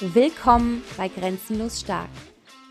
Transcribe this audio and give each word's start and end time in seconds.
Willkommen 0.00 0.84
bei 0.98 1.08
Grenzenlos 1.08 1.80
Stark, 1.80 2.10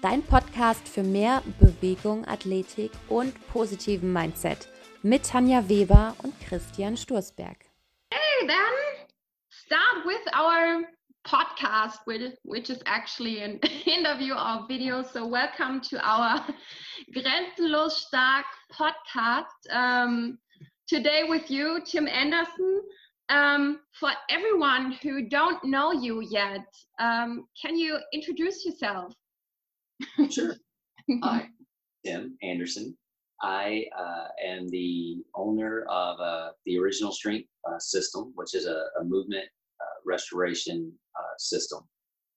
dein 0.04 0.22
Podcast 0.22 0.88
für 0.88 1.02
mehr 1.02 1.42
Bewegung, 1.60 2.24
Athletik 2.28 2.92
und 3.10 3.34
positiven 3.48 4.14
Mindset 4.14 4.68
mit 5.02 5.26
Tanja 5.26 5.68
Weber 5.68 6.16
und 6.22 6.40
Christian 6.40 6.96
Sturzberg. 6.96 7.58
Hey, 8.14 8.48
then 8.48 9.08
start 9.50 10.06
with 10.06 10.22
our 10.36 10.84
podcast, 11.24 11.98
which 12.44 12.70
is 12.70 12.80
actually 12.86 13.42
an 13.42 13.60
interview 13.86 14.36
or 14.36 14.68
video. 14.68 15.02
So, 15.02 15.26
welcome 15.26 15.82
to 15.90 15.98
our 16.08 16.46
Grenzenlos 17.12 18.06
Stark 18.06 18.46
podcast. 18.72 19.66
Um, 19.72 20.38
today 20.88 21.24
with 21.28 21.50
you, 21.50 21.82
Tim 21.86 22.08
Anderson. 22.08 22.82
Um, 23.30 23.80
for 24.00 24.12
everyone 24.30 24.92
who 25.02 25.28
don't 25.28 25.64
know 25.64 25.92
you 25.92 26.22
yet, 26.22 26.66
um, 27.00 27.48
can 27.60 27.78
you 27.78 27.98
introduce 28.14 28.66
yourself? 28.66 29.14
Sure. 30.30 30.56
Hi, 31.24 31.48
Tim 32.06 32.38
Anderson. 32.44 32.96
I 33.42 33.86
uh, 33.98 34.28
am 34.44 34.68
the 34.70 35.24
owner 35.36 35.86
of 35.90 36.20
uh, 36.20 36.50
the 36.66 36.78
Original 36.78 37.12
Strength 37.12 37.48
uh, 37.68 37.80
System, 37.80 38.32
which 38.36 38.54
is 38.54 38.66
a, 38.66 38.86
a 39.00 39.04
movement 39.04 39.46
uh, 39.82 40.00
restoration 40.06 40.92
uh, 41.20 41.34
system. 41.38 41.80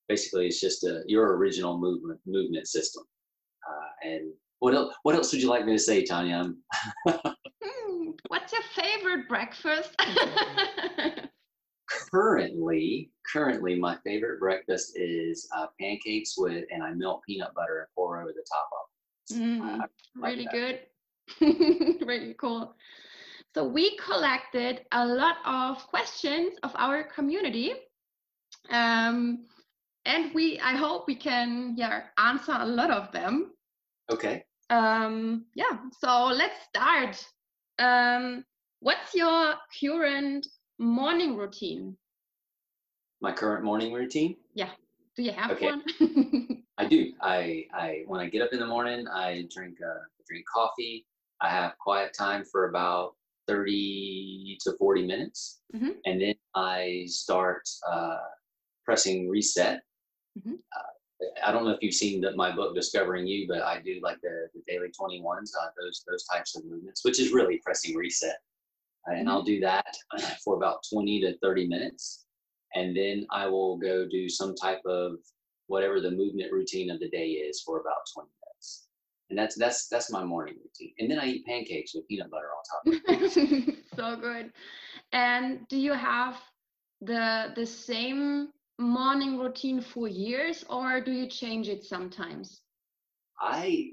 Basically, 0.07 0.47
it's 0.47 0.59
just 0.59 0.83
a, 0.83 1.03
your 1.05 1.35
original 1.37 1.77
movement 1.77 2.19
movement 2.25 2.67
system. 2.67 3.03
Uh, 3.69 4.07
and 4.09 4.33
what 4.59 4.73
else? 4.73 4.93
What 5.03 5.15
else 5.15 5.31
would 5.31 5.41
you 5.41 5.49
like 5.49 5.65
me 5.65 5.73
to 5.73 5.79
say, 5.79 6.03
Tanja? 6.03 6.53
What's 8.27 8.53
your 8.53 8.61
favorite 8.75 9.27
breakfast? 9.27 9.95
currently, 12.11 13.11
currently, 13.31 13.79
my 13.79 13.97
favorite 14.03 14.39
breakfast 14.39 14.93
is 14.95 15.47
uh, 15.55 15.67
pancakes 15.79 16.35
with, 16.37 16.65
and 16.71 16.83
I 16.83 16.91
melt 16.93 17.21
peanut 17.27 17.53
butter 17.55 17.79
and 17.79 17.87
pour 17.95 18.21
over 18.21 18.31
the 18.31 18.45
top 18.51 18.69
of. 18.71 19.37
Mm, 19.37 19.79
like 19.79 19.89
really 20.15 20.47
that. 20.51 20.89
good, 21.39 22.07
really 22.07 22.33
cool. 22.35 22.75
So 23.55 23.67
we 23.67 23.97
collected 23.97 24.85
a 24.91 25.05
lot 25.05 25.37
of 25.45 25.85
questions 25.87 26.53
of 26.63 26.71
our 26.75 27.03
community, 27.03 27.73
um, 28.69 29.45
and 30.05 30.33
we 30.33 30.59
I 30.59 30.73
hope 30.73 31.07
we 31.07 31.15
can 31.15 31.73
yeah 31.77 32.03
answer 32.17 32.55
a 32.57 32.65
lot 32.65 32.91
of 32.91 33.11
them. 33.11 33.53
Okay. 34.11 34.43
Um, 34.69 35.45
yeah. 35.55 35.77
So 35.99 36.27
let's 36.27 36.61
start. 36.69 37.25
Um, 37.79 38.43
what's 38.81 39.15
your 39.15 39.55
current 39.81 40.45
morning 40.77 41.35
routine? 41.37 41.97
My 43.21 43.31
current 43.31 43.63
morning 43.63 43.93
routine? 43.93 44.35
Yeah. 44.53 44.69
Do 45.15 45.23
you 45.23 45.31
have 45.31 45.51
okay. 45.51 45.67
one? 45.67 46.63
I 46.77 46.85
do. 46.85 47.11
I, 47.21 47.65
I 47.73 48.03
when 48.07 48.21
I 48.21 48.29
get 48.29 48.41
up 48.41 48.53
in 48.53 48.59
the 48.59 48.67
morning, 48.67 49.07
I 49.07 49.45
drink 49.53 49.77
uh, 49.81 49.99
drink 50.27 50.45
coffee. 50.53 51.05
I 51.41 51.49
have 51.49 51.77
quiet 51.79 52.13
time 52.17 52.43
for 52.51 52.69
about 52.69 53.15
30 53.47 54.57
to 54.61 54.73
40 54.77 55.07
minutes. 55.07 55.61
Mm-hmm. 55.75 55.89
And 56.05 56.21
then 56.21 56.35
I 56.55 57.05
start 57.07 57.61
uh, 57.89 58.17
pressing 58.85 59.29
reset. 59.29 59.81
Mm-hmm. 60.37 60.53
Uh, 60.53 60.93
I 61.45 61.51
don't 61.51 61.65
know 61.65 61.71
if 61.71 61.79
you've 61.81 61.93
seen 61.93 62.21
the, 62.21 62.35
my 62.35 62.55
book 62.55 62.75
Discovering 62.75 63.27
You, 63.27 63.45
but 63.47 63.61
I 63.61 63.81
do 63.81 63.99
like 64.01 64.19
the, 64.21 64.47
the 64.53 64.61
daily 64.67 64.87
21s, 64.87 65.51
uh, 65.61 65.67
those 65.81 66.03
those 66.07 66.23
types 66.25 66.55
of 66.55 66.65
movements, 66.65 67.03
which 67.03 67.19
is 67.19 67.33
really 67.33 67.59
pressing 67.63 67.95
reset 67.95 68.37
and 69.09 69.19
mm-hmm. 69.19 69.29
I'll 69.29 69.43
do 69.43 69.59
that 69.61 69.95
for 70.43 70.55
about 70.55 70.83
20 70.91 71.21
to 71.21 71.37
30 71.39 71.67
minutes. 71.67 72.25
And 72.75 72.95
then 72.95 73.25
I 73.31 73.47
will 73.47 73.77
go 73.77 74.07
do 74.07 74.29
some 74.29 74.55
type 74.55 74.81
of 74.85 75.13
whatever 75.67 75.99
the 75.99 76.11
movement 76.11 76.51
routine 76.51 76.91
of 76.91 76.99
the 76.99 77.09
day 77.09 77.29
is 77.29 77.61
for 77.61 77.79
about 77.79 78.01
20 78.13 78.29
minutes. 78.29 78.87
And 79.29 79.37
that's 79.37 79.55
that's 79.55 79.87
that's 79.87 80.11
my 80.11 80.23
morning 80.23 80.55
routine. 80.63 80.93
And 80.99 81.09
then 81.09 81.19
I 81.19 81.25
eat 81.25 81.45
pancakes 81.45 81.93
with 81.93 82.07
peanut 82.07 82.31
butter 82.31 82.49
on 82.49 82.93
top. 82.93 83.75
so 83.95 84.15
good. 84.15 84.51
And 85.11 85.67
do 85.67 85.77
you 85.77 85.93
have 85.93 86.37
the 87.01 87.53
the 87.55 87.65
same 87.65 88.49
morning 88.79 89.37
routine 89.37 89.81
for 89.81 90.07
years 90.07 90.63
or 90.69 91.01
do 91.01 91.11
you 91.11 91.27
change 91.27 91.67
it 91.67 91.83
sometimes? 91.83 92.61
I 93.39 93.91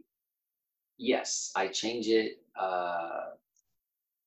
yes, 0.99 1.51
I 1.57 1.69
change 1.69 2.09
it 2.09 2.39
uh 2.59 3.31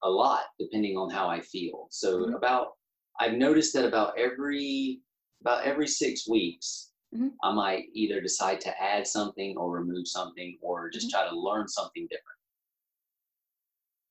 a 0.04 0.10
lot 0.10 0.42
depending 0.60 0.98
on 0.98 1.10
how 1.10 1.28
I 1.28 1.40
feel. 1.40 1.88
So 1.90 2.20
mm-hmm. 2.20 2.36
about 2.36 2.74
I've 3.20 3.34
noticed 3.34 3.74
that 3.74 3.86
about 3.86 4.18
every 4.18 5.02
about 5.42 5.64
every 5.64 5.88
six 5.88 6.28
weeks, 6.28 6.92
mm-hmm. 7.16 7.30
I 7.44 7.54
might 7.54 7.86
either 7.94 8.22
decide 8.22 8.60
to 8.62 8.82
add 8.82 9.08
something 9.08 9.56
or 9.58 9.72
remove 9.72 10.08
something 10.08 10.58
or 10.62 10.90
just 10.90 11.08
mm-hmm. 11.08 11.24
try 11.24 11.30
to 11.30 11.40
learn 11.40 11.68
something 11.68 12.08
different. 12.10 12.40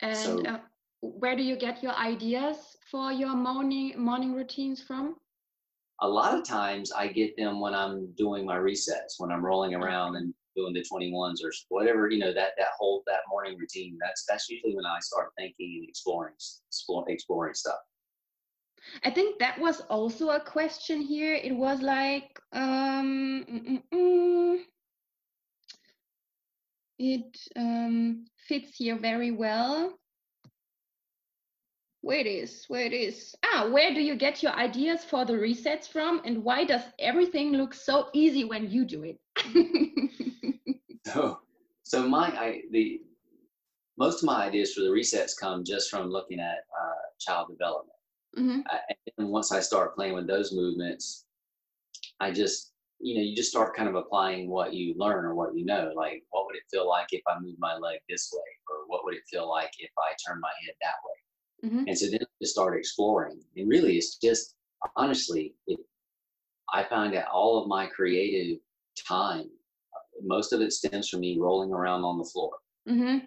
And 0.00 0.16
so, 0.16 0.50
uh, 0.50 0.58
where 1.00 1.36
do 1.36 1.42
you 1.42 1.56
get 1.56 1.82
your 1.82 1.94
ideas 1.94 2.76
for 2.90 3.12
your 3.12 3.34
morning 3.34 3.94
morning 3.98 4.32
routines 4.32 4.82
from? 4.82 5.16
A 6.00 6.08
lot 6.08 6.34
of 6.34 6.44
times 6.44 6.92
I 6.92 7.08
get 7.08 7.36
them 7.36 7.60
when 7.60 7.74
I'm 7.74 8.12
doing 8.16 8.46
my 8.46 8.56
resets, 8.56 9.18
when 9.18 9.32
I'm 9.32 9.44
rolling 9.44 9.74
around 9.74 10.16
and 10.16 10.32
doing 10.58 10.74
the 10.74 10.84
21s 10.92 11.44
or 11.44 11.52
whatever 11.68 12.10
you 12.10 12.18
know 12.18 12.34
that 12.34 12.52
that 12.58 12.68
whole 12.76 13.02
that 13.06 13.20
morning 13.28 13.56
routine 13.56 13.96
that's 14.00 14.24
that's 14.28 14.48
usually 14.48 14.74
when 14.74 14.84
i 14.84 14.98
start 15.00 15.28
thinking 15.38 15.76
and 15.78 15.88
exploring 15.88 16.34
exploring 17.08 17.54
stuff. 17.54 17.78
I 19.04 19.10
think 19.10 19.38
that 19.38 19.58
was 19.60 19.80
also 19.82 20.30
a 20.30 20.40
question 20.40 21.00
here. 21.00 21.34
It 21.34 21.54
was 21.54 21.80
like 21.82 22.38
um 22.52 23.44
mm, 23.48 23.68
mm, 23.68 23.82
mm. 23.94 24.58
it 26.98 27.38
um, 27.56 28.26
fits 28.48 28.76
here 28.76 28.98
very 28.98 29.30
well 29.30 29.98
where 32.08 32.18
it 32.18 32.26
is 32.26 32.64
where 32.68 32.86
it 32.90 32.92
is 32.92 33.34
ah 33.44 33.68
where 33.70 33.92
do 33.92 34.00
you 34.00 34.14
get 34.16 34.42
your 34.42 34.52
ideas 34.52 35.04
for 35.04 35.24
the 35.24 35.32
resets 35.32 35.86
from 35.86 36.20
and 36.24 36.42
why 36.42 36.64
does 36.64 36.84
everything 36.98 37.52
look 37.52 37.74
so 37.74 38.08
easy 38.14 38.44
when 38.44 38.70
you 38.70 38.84
do 38.84 39.04
it 39.04 39.18
so, 41.06 41.38
so 41.82 42.08
my 42.08 42.28
I, 42.28 42.60
the 42.70 43.00
most 43.98 44.22
of 44.22 44.26
my 44.26 44.46
ideas 44.46 44.72
for 44.72 44.82
the 44.82 44.88
resets 44.88 45.32
come 45.38 45.64
just 45.64 45.90
from 45.90 46.08
looking 46.08 46.38
at 46.38 46.58
uh, 46.80 47.02
child 47.18 47.48
development. 47.50 47.98
Mm-hmm. 48.38 48.60
Uh, 48.72 48.94
and 49.18 49.28
once 49.28 49.50
I 49.50 49.60
start 49.60 49.96
playing 49.96 50.14
with 50.14 50.28
those 50.28 50.52
movements, 50.52 51.26
I 52.20 52.30
just 52.30 52.72
you 53.00 53.16
know 53.16 53.22
you 53.22 53.34
just 53.34 53.50
start 53.50 53.76
kind 53.76 53.88
of 53.88 53.96
applying 53.96 54.48
what 54.48 54.72
you 54.72 54.94
learn 54.96 55.24
or 55.24 55.34
what 55.34 55.56
you 55.56 55.64
know. 55.64 55.92
Like 55.96 56.22
what 56.30 56.46
would 56.46 56.56
it 56.56 56.62
feel 56.70 56.88
like 56.88 57.08
if 57.10 57.22
I 57.26 57.38
moved 57.40 57.58
my 57.58 57.76
leg 57.76 57.98
this 58.08 58.30
way, 58.32 58.50
or 58.70 58.86
what 58.86 59.04
would 59.04 59.14
it 59.14 59.22
feel 59.30 59.48
like 59.48 59.72
if 59.78 59.90
I 59.98 60.14
turned 60.24 60.40
my 60.40 60.52
head 60.64 60.74
that 60.80 60.94
way? 61.04 61.18
Mm-hmm. 61.64 61.84
And 61.86 61.98
so 61.98 62.06
then 62.06 62.20
I 62.22 62.26
just 62.40 62.52
start 62.52 62.78
exploring. 62.78 63.40
And 63.56 63.68
really, 63.68 63.96
it's 63.96 64.16
just 64.16 64.54
honestly, 64.96 65.54
it, 65.66 65.80
I 66.72 66.84
find 66.84 67.12
that 67.14 67.28
all 67.28 67.60
of 67.60 67.68
my 67.68 67.86
creative 67.86 68.58
time 69.06 69.48
most 70.22 70.52
of 70.52 70.60
it 70.60 70.72
stems 70.72 71.08
from 71.08 71.20
me 71.20 71.38
rolling 71.38 71.72
around 71.72 72.04
on 72.04 72.18
the 72.18 72.24
floor. 72.24 72.52
Mm-hmm. 72.88 73.18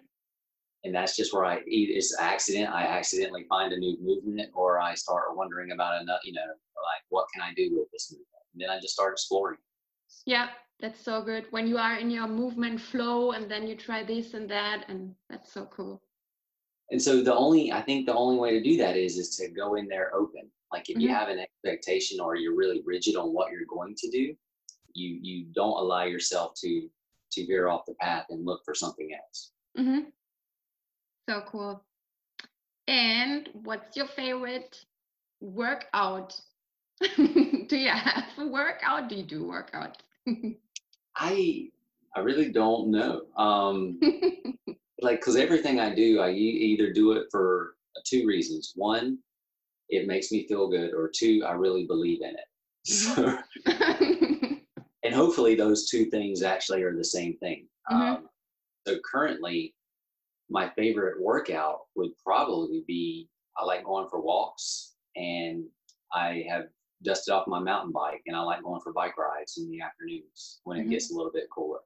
And 0.84 0.94
that's 0.94 1.16
just 1.16 1.32
where 1.32 1.44
I 1.44 1.60
either 1.66 1.92
it's 1.94 2.18
accident, 2.18 2.70
I 2.70 2.84
accidentally 2.84 3.44
find 3.48 3.72
a 3.72 3.78
new 3.78 3.96
movement, 4.02 4.50
or 4.54 4.80
I 4.80 4.94
start 4.94 5.36
wondering 5.36 5.70
about 5.70 6.02
another, 6.02 6.18
you 6.24 6.32
know, 6.32 6.40
like 6.40 7.02
what 7.10 7.26
can 7.32 7.42
I 7.42 7.54
do 7.54 7.70
with 7.72 7.90
this 7.92 8.10
movement? 8.10 8.28
And 8.52 8.62
then 8.62 8.70
I 8.70 8.80
just 8.80 8.94
start 8.94 9.12
exploring. 9.12 9.58
Yeah, 10.26 10.48
that's 10.80 11.00
so 11.00 11.22
good. 11.22 11.46
When 11.50 11.68
you 11.68 11.78
are 11.78 11.96
in 11.98 12.10
your 12.10 12.26
movement 12.26 12.80
flow 12.80 13.30
and 13.30 13.48
then 13.48 13.66
you 13.68 13.76
try 13.76 14.02
this 14.02 14.34
and 14.34 14.50
that, 14.50 14.84
and 14.88 15.14
that's 15.30 15.52
so 15.52 15.66
cool. 15.66 16.02
And 16.92 17.00
so 17.00 17.22
the 17.22 17.34
only 17.34 17.72
I 17.72 17.80
think 17.80 18.04
the 18.04 18.14
only 18.14 18.38
way 18.38 18.52
to 18.52 18.62
do 18.62 18.76
that 18.76 18.96
is 18.96 19.16
is 19.16 19.34
to 19.36 19.48
go 19.48 19.74
in 19.76 19.88
there 19.88 20.14
open. 20.14 20.50
Like 20.70 20.90
if 20.90 20.96
mm-hmm. 20.96 21.00
you 21.00 21.08
have 21.08 21.28
an 21.28 21.38
expectation 21.38 22.20
or 22.20 22.36
you're 22.36 22.54
really 22.54 22.82
rigid 22.84 23.16
on 23.16 23.32
what 23.32 23.50
you're 23.50 23.66
going 23.66 23.94
to 23.96 24.10
do, 24.10 24.34
you 24.92 25.18
you 25.22 25.46
don't 25.54 25.78
allow 25.78 26.04
yourself 26.04 26.52
to 26.60 26.88
to 27.32 27.46
veer 27.46 27.68
off 27.68 27.86
the 27.86 27.94
path 27.94 28.26
and 28.28 28.44
look 28.44 28.60
for 28.62 28.74
something 28.74 29.08
else. 29.14 29.52
Mm-hmm. 29.78 30.00
So 31.30 31.42
cool. 31.46 31.82
And 32.86 33.48
what's 33.64 33.96
your 33.96 34.08
favorite 34.08 34.76
workout? 35.40 36.38
do 37.16 37.76
you 37.76 37.88
have 37.88 38.24
a 38.36 38.46
workout? 38.46 39.08
Do 39.08 39.16
you 39.16 39.22
do 39.22 39.44
workout? 39.44 40.02
I 41.16 41.70
I 42.14 42.20
really 42.20 42.52
don't 42.52 42.90
know. 42.90 43.22
Um, 43.36 43.98
like, 45.02 45.20
cause 45.20 45.36
everything 45.36 45.80
I 45.80 45.94
do, 45.94 46.20
I 46.20 46.30
either 46.30 46.92
do 46.92 47.12
it 47.12 47.26
for 47.30 47.74
two 48.04 48.26
reasons. 48.26 48.72
One, 48.76 49.18
it 49.88 50.06
makes 50.06 50.32
me 50.32 50.46
feel 50.48 50.68
good, 50.70 50.94
or 50.94 51.10
two, 51.14 51.44
I 51.46 51.52
really 51.52 51.84
believe 51.86 52.20
in 52.22 52.30
it. 52.30 52.44
So, 52.84 53.38
and 55.04 55.14
hopefully 55.14 55.54
those 55.54 55.88
two 55.88 56.06
things 56.06 56.42
actually 56.42 56.82
are 56.82 56.96
the 56.96 57.04
same 57.04 57.36
thing. 57.38 57.66
Mm-hmm. 57.90 58.00
Um, 58.02 58.28
so 58.86 58.96
currently, 59.04 59.74
my 60.50 60.68
favorite 60.76 61.20
workout 61.22 61.80
would 61.94 62.10
probably 62.24 62.82
be 62.86 63.28
I 63.56 63.64
like 63.64 63.84
going 63.84 64.08
for 64.08 64.20
walks, 64.20 64.94
and 65.16 65.64
I 66.12 66.44
have 66.48 66.64
dusted 67.04 67.34
off 67.34 67.46
my 67.46 67.58
mountain 67.60 67.92
bike, 67.92 68.22
and 68.26 68.36
I 68.36 68.40
like 68.40 68.62
going 68.62 68.80
for 68.80 68.92
bike 68.92 69.16
rides 69.18 69.58
in 69.58 69.70
the 69.70 69.80
afternoons 69.80 70.60
when 70.64 70.78
it 70.78 70.86
Mhm. 70.86 70.90
gets 70.90 71.12
a 71.12 71.14
little 71.14 71.32
bit 71.32 71.48
cooler. 71.50 71.80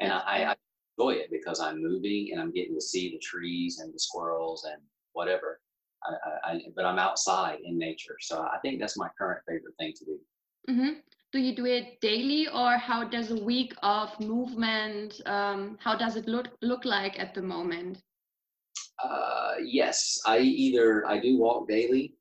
And 0.00 0.12
I, 0.12 0.52
I 0.52 0.56
enjoy 0.98 1.12
it 1.14 1.30
because 1.30 1.60
I'm 1.60 1.82
moving 1.82 2.30
and 2.32 2.40
I'm 2.40 2.52
getting 2.52 2.74
to 2.74 2.80
see 2.80 3.10
the 3.10 3.18
trees 3.18 3.78
and 3.80 3.92
the 3.92 3.98
squirrels 3.98 4.64
and 4.64 4.80
whatever. 5.12 5.60
I, 6.04 6.10
I, 6.10 6.52
I, 6.52 6.60
but 6.74 6.84
I'm 6.84 6.98
outside 6.98 7.58
in 7.64 7.78
nature, 7.78 8.16
so 8.20 8.40
I 8.40 8.58
think 8.62 8.80
that's 8.80 8.98
my 8.98 9.08
current 9.16 9.40
favorite 9.46 9.74
thing 9.78 9.92
to 9.98 10.04
do. 10.04 10.18
hmm 10.68 10.98
Do 11.32 11.38
you 11.38 11.54
do 11.54 11.66
it 11.66 12.00
daily, 12.00 12.48
or 12.48 12.76
how 12.76 13.04
does 13.04 13.30
a 13.30 13.42
week 13.44 13.72
of 13.82 14.08
movement? 14.20 15.20
Um, 15.26 15.78
how 15.80 15.96
does 15.96 16.16
it 16.16 16.26
look 16.26 16.48
look 16.60 16.84
like 16.84 17.18
at 17.18 17.34
the 17.34 17.42
moment? 17.42 18.02
Uh, 19.02 19.54
yes, 19.64 20.20
I 20.26 20.38
either 20.38 21.06
I 21.06 21.18
do 21.20 21.38
walk 21.38 21.68
daily, 21.68 22.14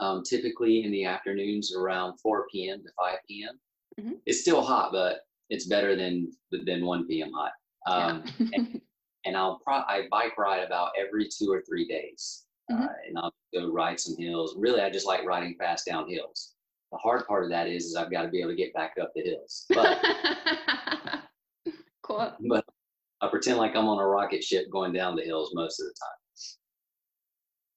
um, 0.00 0.22
typically 0.22 0.84
in 0.84 0.90
the 0.92 1.04
afternoons 1.04 1.74
around 1.74 2.18
4 2.20 2.46
p.m. 2.52 2.82
to 2.82 2.90
5 2.96 3.18
p.m. 3.28 3.58
Mhm. 4.00 4.20
It's 4.26 4.40
still 4.40 4.62
hot, 4.62 4.92
but 4.92 5.20
it's 5.50 5.66
better 5.66 5.96
than 5.96 6.30
than 6.52 6.86
1 6.86 7.06
p.m. 7.08 7.32
hot. 7.32 7.52
Um, 7.86 8.24
yeah. 8.38 8.58
and 9.24 9.36
I'll 9.36 9.58
pro- 9.64 9.84
I 9.86 10.06
bike 10.10 10.38
ride 10.38 10.62
about 10.64 10.90
every 10.98 11.28
two 11.28 11.50
or 11.50 11.62
three 11.62 11.86
days, 11.86 12.46
uh, 12.70 12.76
Mhm. 12.76 12.88
and 13.08 13.18
I'll 13.18 13.34
go 13.52 13.70
ride 13.70 13.98
some 14.00 14.16
hills. 14.16 14.54
Really, 14.56 14.80
I 14.80 14.90
just 14.90 15.06
like 15.06 15.24
riding 15.24 15.56
fast 15.58 15.86
down 15.86 16.08
hills. 16.08 16.54
The 16.92 16.98
hard 16.98 17.26
part 17.26 17.44
of 17.44 17.50
that 17.50 17.68
is, 17.68 17.86
is 17.86 17.96
I've 17.96 18.10
got 18.10 18.22
to 18.22 18.28
be 18.28 18.40
able 18.40 18.50
to 18.50 18.56
get 18.56 18.72
back 18.72 18.94
up 19.00 19.12
the 19.14 19.22
hills. 19.22 19.66
But 19.70 19.98
cool. 22.02 22.32
but 22.48 22.64
I 23.20 23.28
pretend 23.28 23.58
like 23.58 23.74
I'm 23.74 23.88
on 23.88 23.98
a 23.98 24.06
rocket 24.06 24.44
ship 24.44 24.70
going 24.70 24.92
down 24.92 25.16
the 25.16 25.22
hills 25.22 25.52
most 25.54 25.80
of 25.80 25.86
the 25.86 25.94
time. 25.94 26.10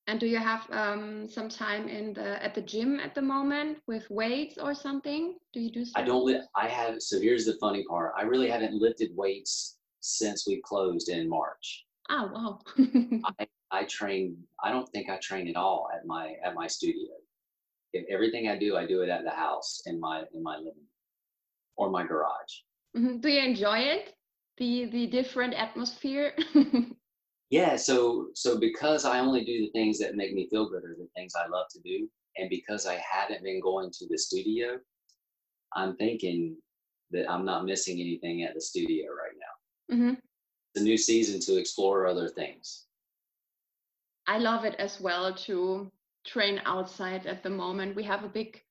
And 0.08 0.20
do 0.20 0.26
you 0.26 0.40
have 0.40 0.68
um, 0.72 1.30
some 1.30 1.50
time 1.50 1.88
in 1.88 2.14
the 2.14 2.44
at 2.44 2.56
the 2.56 2.62
gym 2.62 3.00
at 3.00 3.14
the 3.14 3.22
moment 3.22 3.78
with 3.86 4.10
weights 4.10 4.58
or 4.58 4.74
something? 4.74 5.38
Do 5.54 5.60
you 5.60 5.72
do? 5.72 5.86
I 5.96 6.02
don't 6.04 6.26
li- 6.26 6.42
I 6.56 6.68
have 6.68 7.00
so 7.02 7.22
here's 7.22 7.46
the 7.46 7.56
funny 7.60 7.84
part. 7.88 8.14
I 8.18 8.24
really 8.24 8.50
haven't 8.50 8.74
lifted 8.74 9.12
weights 9.16 9.78
since 10.02 10.46
we 10.48 10.62
closed 10.66 11.10
in 11.10 11.30
March. 11.30 11.86
Oh 12.10 12.30
wow. 12.34 12.60
I, 13.40 13.48
I 13.72 13.84
train 13.84 14.38
I 14.64 14.72
don't 14.72 14.90
think 14.90 15.10
I 15.10 15.18
train 15.18 15.48
at 15.48 15.56
all 15.56 15.90
at 15.94 16.06
my 16.06 16.36
at 16.44 16.56
my 16.56 16.68
studio. 16.68 17.12
If 17.94 18.06
everything 18.10 18.50
I 18.50 18.58
do, 18.58 18.78
I 18.78 18.86
do 18.86 19.02
it 19.02 19.10
at 19.10 19.24
the 19.24 19.32
house 19.32 19.82
in 19.86 20.00
my 20.00 20.24
in 20.34 20.44
my 20.44 20.58
living 20.58 20.74
room 20.76 20.86
or 21.78 21.90
my 21.90 22.06
garage. 22.06 22.54
Mhm. 22.96 23.22
Do 23.22 23.30
you 23.30 23.42
enjoy 23.42 23.80
it? 23.80 24.14
The 24.58 24.86
the 24.86 25.08
different 25.08 25.54
atmosphere. 25.54 26.36
Yeah, 27.50 27.78
so 27.78 28.28
so 28.36 28.60
because 28.60 29.06
I 29.06 29.20
only 29.20 29.44
do 29.44 29.60
the 29.60 29.72
things 29.72 29.98
that 30.00 30.16
make 30.16 30.34
me 30.36 30.48
feel 30.50 30.70
good 30.70 30.84
or 30.84 30.96
the 30.98 31.08
things 31.16 31.34
I 31.36 31.48
love 31.48 31.66
to 31.72 31.80
do, 31.82 32.08
and 32.38 32.48
because 32.50 32.86
I 32.86 32.98
haven't 32.98 33.44
been 33.44 33.60
going 33.60 33.90
to 33.92 34.08
the 34.08 34.18
studio, 34.18 34.78
I'm 35.76 35.96
thinking 35.98 36.58
that 37.12 37.30
I'm 37.30 37.46
not 37.46 37.66
missing 37.66 38.00
anything 38.00 38.44
at 38.44 38.54
the 38.54 38.62
studio 38.62 39.08
right 39.08 39.36
now. 39.90 39.96
hmm 39.96 40.14
The 40.76 40.82
new 40.82 40.98
season 40.98 41.40
to 41.42 41.58
explore 41.60 42.08
other 42.08 42.30
things. 42.30 42.86
I 44.28 44.38
love 44.38 44.66
it 44.66 44.76
as 44.80 45.02
well 45.02 45.34
to 45.48 45.92
train 46.26 46.62
outside 46.66 47.26
at 47.26 47.44
the 47.44 47.50
moment. 47.50 47.96
We 47.96 48.04
have 48.04 48.24
a 48.24 48.30
big 48.30 48.62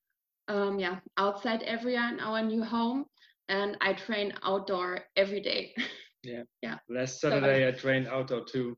um 0.48 0.78
yeah, 0.78 1.00
outside 1.16 1.62
area 1.64 2.00
in 2.12 2.20
our 2.20 2.42
new 2.42 2.64
home 2.64 3.06
and 3.48 3.76
I 3.80 3.92
train 3.94 4.32
outdoor 4.42 5.00
every 5.16 5.40
day. 5.40 5.74
Last 6.88 7.20
So, 7.20 7.28
uh, 7.28 7.30
Saturday 7.32 7.68
I 7.68 7.70
trained 7.72 8.08
outdoor 8.08 8.44
too. 8.44 8.76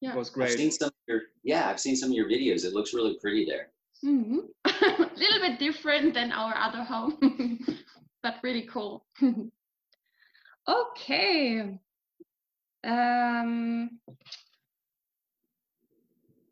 Yeah. 0.00 0.14
It 0.14 0.18
was 0.18 0.30
great. 0.30 0.44
I've 0.44 0.48
great. 0.50 0.58
seen 0.58 0.70
some 0.70 0.88
of 0.88 0.94
your 1.06 1.20
yeah, 1.44 1.68
I've 1.68 1.80
seen 1.80 1.96
some 1.96 2.10
of 2.10 2.16
your 2.16 2.28
videos. 2.28 2.64
It 2.64 2.72
looks 2.74 2.94
really 2.94 3.16
pretty 3.20 3.44
there. 3.44 3.68
hmm 4.02 4.38
a 4.64 5.10
little 5.16 5.40
bit 5.40 5.58
different 5.58 6.14
than 6.14 6.32
our 6.32 6.54
other 6.56 6.84
home, 6.84 7.18
but 8.22 8.34
really 8.42 8.68
cool. 8.72 9.04
Okay. 10.68 11.78
Um, 12.84 14.00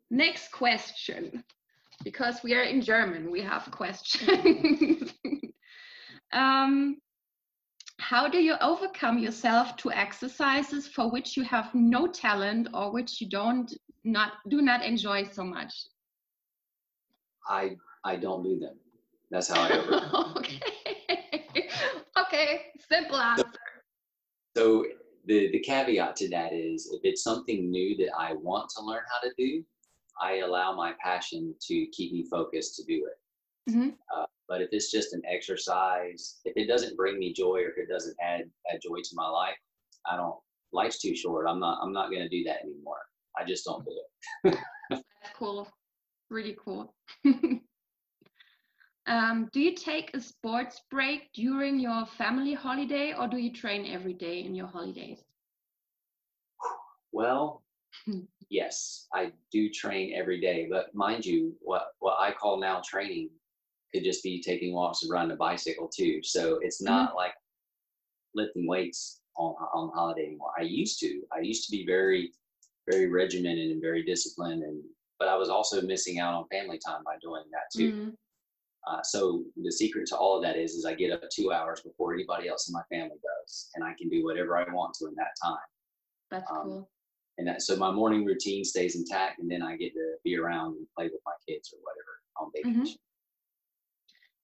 next 0.09 0.51
question, 0.51 1.43
because 2.03 2.41
we 2.43 2.53
are 2.53 2.63
in 2.63 2.81
German, 2.81 3.31
we 3.31 3.41
have 3.41 3.69
questions. 3.71 5.13
um, 6.33 6.97
how 7.99 8.27
do 8.27 8.39
you 8.41 8.55
overcome 8.61 9.19
yourself 9.19 9.75
to 9.77 9.91
exercises 9.91 10.87
for 10.87 11.11
which 11.11 11.37
you 11.37 11.43
have 11.43 11.69
no 11.75 12.07
talent 12.07 12.67
or 12.73 12.91
which 12.91 13.21
you 13.21 13.29
don't 13.29 13.71
not 14.03 14.33
do 14.49 14.61
not 14.61 14.83
enjoy 14.83 15.23
so 15.23 15.43
much? 15.43 15.73
I 17.47 17.77
I 18.03 18.15
don't 18.15 18.43
do 18.43 18.59
them. 18.59 18.75
That's 19.29 19.49
how 19.49 19.61
I 19.61 19.69
overcome. 19.77 20.33
okay. 20.37 20.61
okay. 22.21 22.61
Simple 22.89 23.17
answer. 23.17 23.45
So 24.55 24.85
the 25.25 25.51
the 25.51 25.59
caveat 25.59 26.15
to 26.17 26.29
that 26.29 26.53
is 26.53 26.89
if 26.91 27.01
it's 27.03 27.23
something 27.23 27.69
new 27.69 27.95
that 27.97 28.11
I 28.17 28.33
want 28.33 28.69
to 28.75 28.83
learn 28.83 29.03
how 29.11 29.19
to 29.27 29.33
do, 29.37 29.63
I 30.21 30.39
allow 30.39 30.73
my 30.75 30.93
passion 31.03 31.55
to 31.67 31.85
keep 31.87 32.11
me 32.13 32.25
focused 32.29 32.75
to 32.77 32.83
do 32.83 33.07
it. 33.07 33.71
Mhm. 33.71 33.95
Uh, 34.15 34.25
but 34.47 34.61
if 34.61 34.69
it's 34.71 34.91
just 34.91 35.13
an 35.13 35.21
exercise, 35.25 36.41
if 36.45 36.53
it 36.57 36.67
doesn't 36.67 36.97
bring 36.97 37.19
me 37.19 37.33
joy 37.33 37.57
or 37.61 37.69
if 37.69 37.77
it 37.77 37.87
doesn't 37.89 38.17
add 38.21 38.49
add 38.71 38.81
joy 38.81 38.97
to 38.97 39.15
my 39.15 39.27
life, 39.27 39.57
I 40.09 40.17
don't. 40.17 40.35
Life's 40.73 40.99
too 40.99 41.15
short. 41.15 41.47
I'm 41.47 41.59
not. 41.59 41.79
I'm 41.81 41.93
not 41.93 42.09
going 42.09 42.21
to 42.21 42.29
do 42.29 42.43
that 42.45 42.61
anymore. 42.63 43.01
I 43.37 43.45
just 43.45 43.65
don't 43.65 43.85
do 43.85 43.91
it. 44.45 44.57
That's 44.89 45.03
cool. 45.35 45.67
Really 46.29 46.57
cool. 46.63 46.93
um, 49.07 49.49
do 49.51 49.59
you 49.59 49.75
take 49.75 50.15
a 50.15 50.19
sports 50.21 50.81
break 50.89 51.31
during 51.33 51.79
your 51.79 52.05
family 52.05 52.53
holiday 52.53 53.13
or 53.13 53.27
do 53.27 53.37
you 53.37 53.51
train 53.51 53.85
every 53.85 54.13
day 54.13 54.43
in 54.43 54.55
your 54.55 54.67
holidays? 54.67 55.23
Well, 57.11 57.63
Hmm. 58.05 58.21
yes, 58.49 59.07
I 59.13 59.33
do 59.51 59.69
train 59.69 60.13
every 60.15 60.39
day, 60.39 60.67
but 60.69 60.93
mind 60.95 61.25
you, 61.25 61.55
what 61.61 61.93
what 61.99 62.17
I 62.19 62.31
call 62.31 62.57
now 62.59 62.81
training 62.85 63.29
could 63.93 64.03
just 64.03 64.23
be 64.23 64.41
taking 64.41 64.73
walks 64.73 65.03
around 65.09 65.31
a 65.31 65.35
bicycle 65.35 65.87
too. 65.89 66.23
So 66.23 66.59
it's 66.61 66.81
not 66.81 67.15
like 67.15 67.33
lifting 68.35 68.67
weights 68.67 69.21
on 69.35 69.53
on 69.73 69.91
holiday 69.93 70.27
anymore. 70.27 70.53
I 70.57 70.63
used 70.63 70.99
to. 70.99 71.21
I 71.35 71.39
used 71.41 71.65
to 71.65 71.71
be 71.71 71.85
very 71.85 72.33
very 72.89 73.07
regimented 73.09 73.71
and 73.71 73.81
very 73.81 74.03
disciplined, 74.03 74.63
and 74.63 74.81
but 75.19 75.27
I 75.27 75.35
was 75.35 75.49
also 75.49 75.81
missing 75.81 76.19
out 76.19 76.33
on 76.33 76.47
family 76.47 76.79
time 76.79 77.03
by 77.05 77.15
doing 77.21 77.43
that 77.51 77.69
too. 77.75 77.91
Mhm. 77.93 78.17
Uh, 78.87 79.01
so 79.03 79.43
the 79.61 79.71
secret 79.71 80.07
to 80.07 80.17
all 80.17 80.37
of 80.37 80.43
that 80.43 80.57
is, 80.57 80.73
is 80.73 80.85
I 80.85 80.95
get 80.95 81.11
up 81.11 81.29
two 81.29 81.51
hours 81.51 81.81
before 81.81 82.13
anybody 82.13 82.47
else 82.47 82.67
in 82.67 82.73
my 82.73 82.83
family 82.89 83.17
does, 83.21 83.69
and 83.75 83.83
I 83.83 83.93
can 83.97 84.09
do 84.09 84.23
whatever 84.23 84.57
I 84.57 84.71
want 84.73 84.95
to 84.95 85.07
in 85.07 85.15
that 85.15 85.35
time. 85.41 85.57
That's 86.31 86.49
Um, 86.49 86.63
cool. 86.63 86.89
and 87.37 87.47
that 87.47 87.61
so 87.61 87.75
my 87.75 87.91
morning 87.91 88.25
routine 88.25 88.63
stays 88.63 88.95
intact 88.95 89.39
and 89.39 89.49
then 89.49 89.61
i 89.61 89.77
get 89.77 89.93
to 89.93 90.15
be 90.23 90.37
around 90.37 90.75
and 90.75 90.85
play 90.97 91.05
with 91.05 91.21
my 91.25 91.31
kids 91.47 91.73
or 91.73 91.79
whatever 91.81 92.21
on 92.37 92.51
Mhm. 92.65 92.79
vacation 92.79 92.99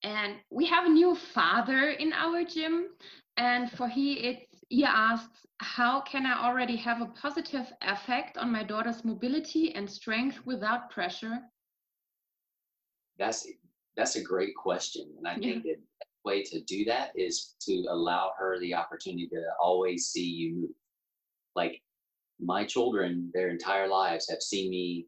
And 0.04 0.42
we 0.52 0.66
have 0.68 0.86
a 0.86 0.90
new 0.90 1.16
father 1.16 1.90
in 1.90 2.14
our 2.14 2.44
gym, 2.44 2.96
and 3.36 3.72
for 3.72 3.88
he 3.88 4.14
it's 4.20 4.64
he 4.70 4.84
asks, 4.84 5.46
how 5.60 6.02
can 6.02 6.26
I 6.26 6.44
already 6.46 6.76
have 6.78 7.02
a 7.02 7.08
positive 7.08 7.72
effect 7.82 8.38
on 8.38 8.52
my 8.52 8.64
daughter's 8.64 9.04
mobility 9.04 9.74
and 9.76 9.90
strength 9.90 10.46
without 10.46 10.90
pressure? 10.92 11.40
that's 13.18 13.48
that's 13.98 14.16
a 14.16 14.22
great 14.24 14.56
question 14.56 15.08
and 15.18 15.28
i 15.28 15.36
think 15.36 15.64
that 15.64 15.76
the 16.00 16.06
way 16.24 16.44
to 16.44 16.62
do 16.62 16.86
that 16.86 17.12
is 17.16 17.56
to 17.60 17.86
allow 17.90 18.32
her 18.38 18.60
the 18.60 18.74
opportunity 18.74 19.28
to 19.28 19.42
always 19.62 20.08
see 20.08 20.24
you 20.26 20.56
move 20.56 20.70
like 21.56 21.82
my 22.40 22.64
children 22.64 23.30
their 23.34 23.50
entire 23.50 23.88
lives 23.88 24.30
have 24.30 24.42
seen 24.42 24.70
me 24.70 25.06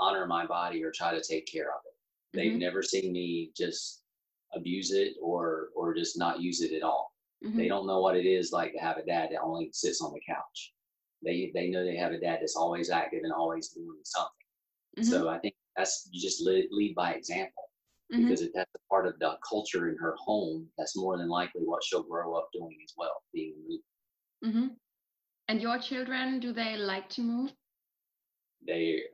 honor 0.00 0.26
my 0.26 0.46
body 0.46 0.82
or 0.84 0.92
try 0.92 1.12
to 1.12 1.22
take 1.22 1.46
care 1.46 1.70
of 1.70 1.80
it 1.84 1.94
they've 2.36 2.52
Mhm. 2.52 2.60
never 2.60 2.82
seen 2.82 3.12
me 3.12 3.50
just 3.56 4.04
abuse 4.54 4.92
it 4.92 5.14
or 5.20 5.70
or 5.74 5.92
just 5.94 6.16
not 6.18 6.40
use 6.40 6.60
it 6.62 6.72
at 6.72 6.82
all 6.82 7.12
Mhm. 7.44 7.54
They 7.56 7.68
don't 7.68 7.86
know 7.86 8.00
what 8.00 8.16
it 8.16 8.26
is 8.26 8.50
like 8.50 8.72
to 8.72 8.78
have 8.80 8.96
a 8.96 9.04
dad 9.04 9.30
that 9.30 9.40
only 9.42 9.70
sits 9.72 10.00
on 10.00 10.12
the 10.12 10.20
couch. 10.26 10.74
They 11.22 11.52
they 11.54 11.68
know 11.70 11.84
they 11.84 11.94
have 11.94 12.10
a 12.10 12.18
dad 12.18 12.38
that's 12.40 12.56
always 12.56 12.90
active 12.90 13.22
and 13.22 13.32
always 13.32 13.68
doing 13.68 14.00
something. 14.02 14.46
Mhm. 14.96 15.04
So 15.04 15.28
I 15.28 15.38
think 15.38 15.54
that's 15.76 16.08
you 16.10 16.20
just 16.20 16.42
lead, 16.42 16.66
lead 16.72 16.96
by 16.96 17.12
example 17.12 17.67
Mhm. 18.12 18.22
because 18.22 18.42
if 18.42 18.52
that's 18.52 18.74
a 18.74 18.78
part 18.88 19.06
of 19.06 19.18
the 19.18 19.38
culture 19.48 19.88
in 19.88 19.96
her 19.98 20.14
home, 20.16 20.70
that's 20.78 20.96
more 20.96 21.18
than 21.18 21.28
likely 21.28 21.62
what 21.64 21.84
she'll 21.84 22.02
grow 22.02 22.34
up 22.34 22.48
doing 22.52 22.78
as 22.84 22.94
well, 22.96 23.22
being 23.32 23.54
a 23.54 23.68
move. 23.68 23.82
hmm 24.54 24.68
And 25.48 25.60
your 25.62 25.78
children, 25.78 26.40
do 26.40 26.52
they 26.52 26.76
like 26.76 27.08
to 27.10 27.22
move? 27.22 27.52
They 28.66 29.04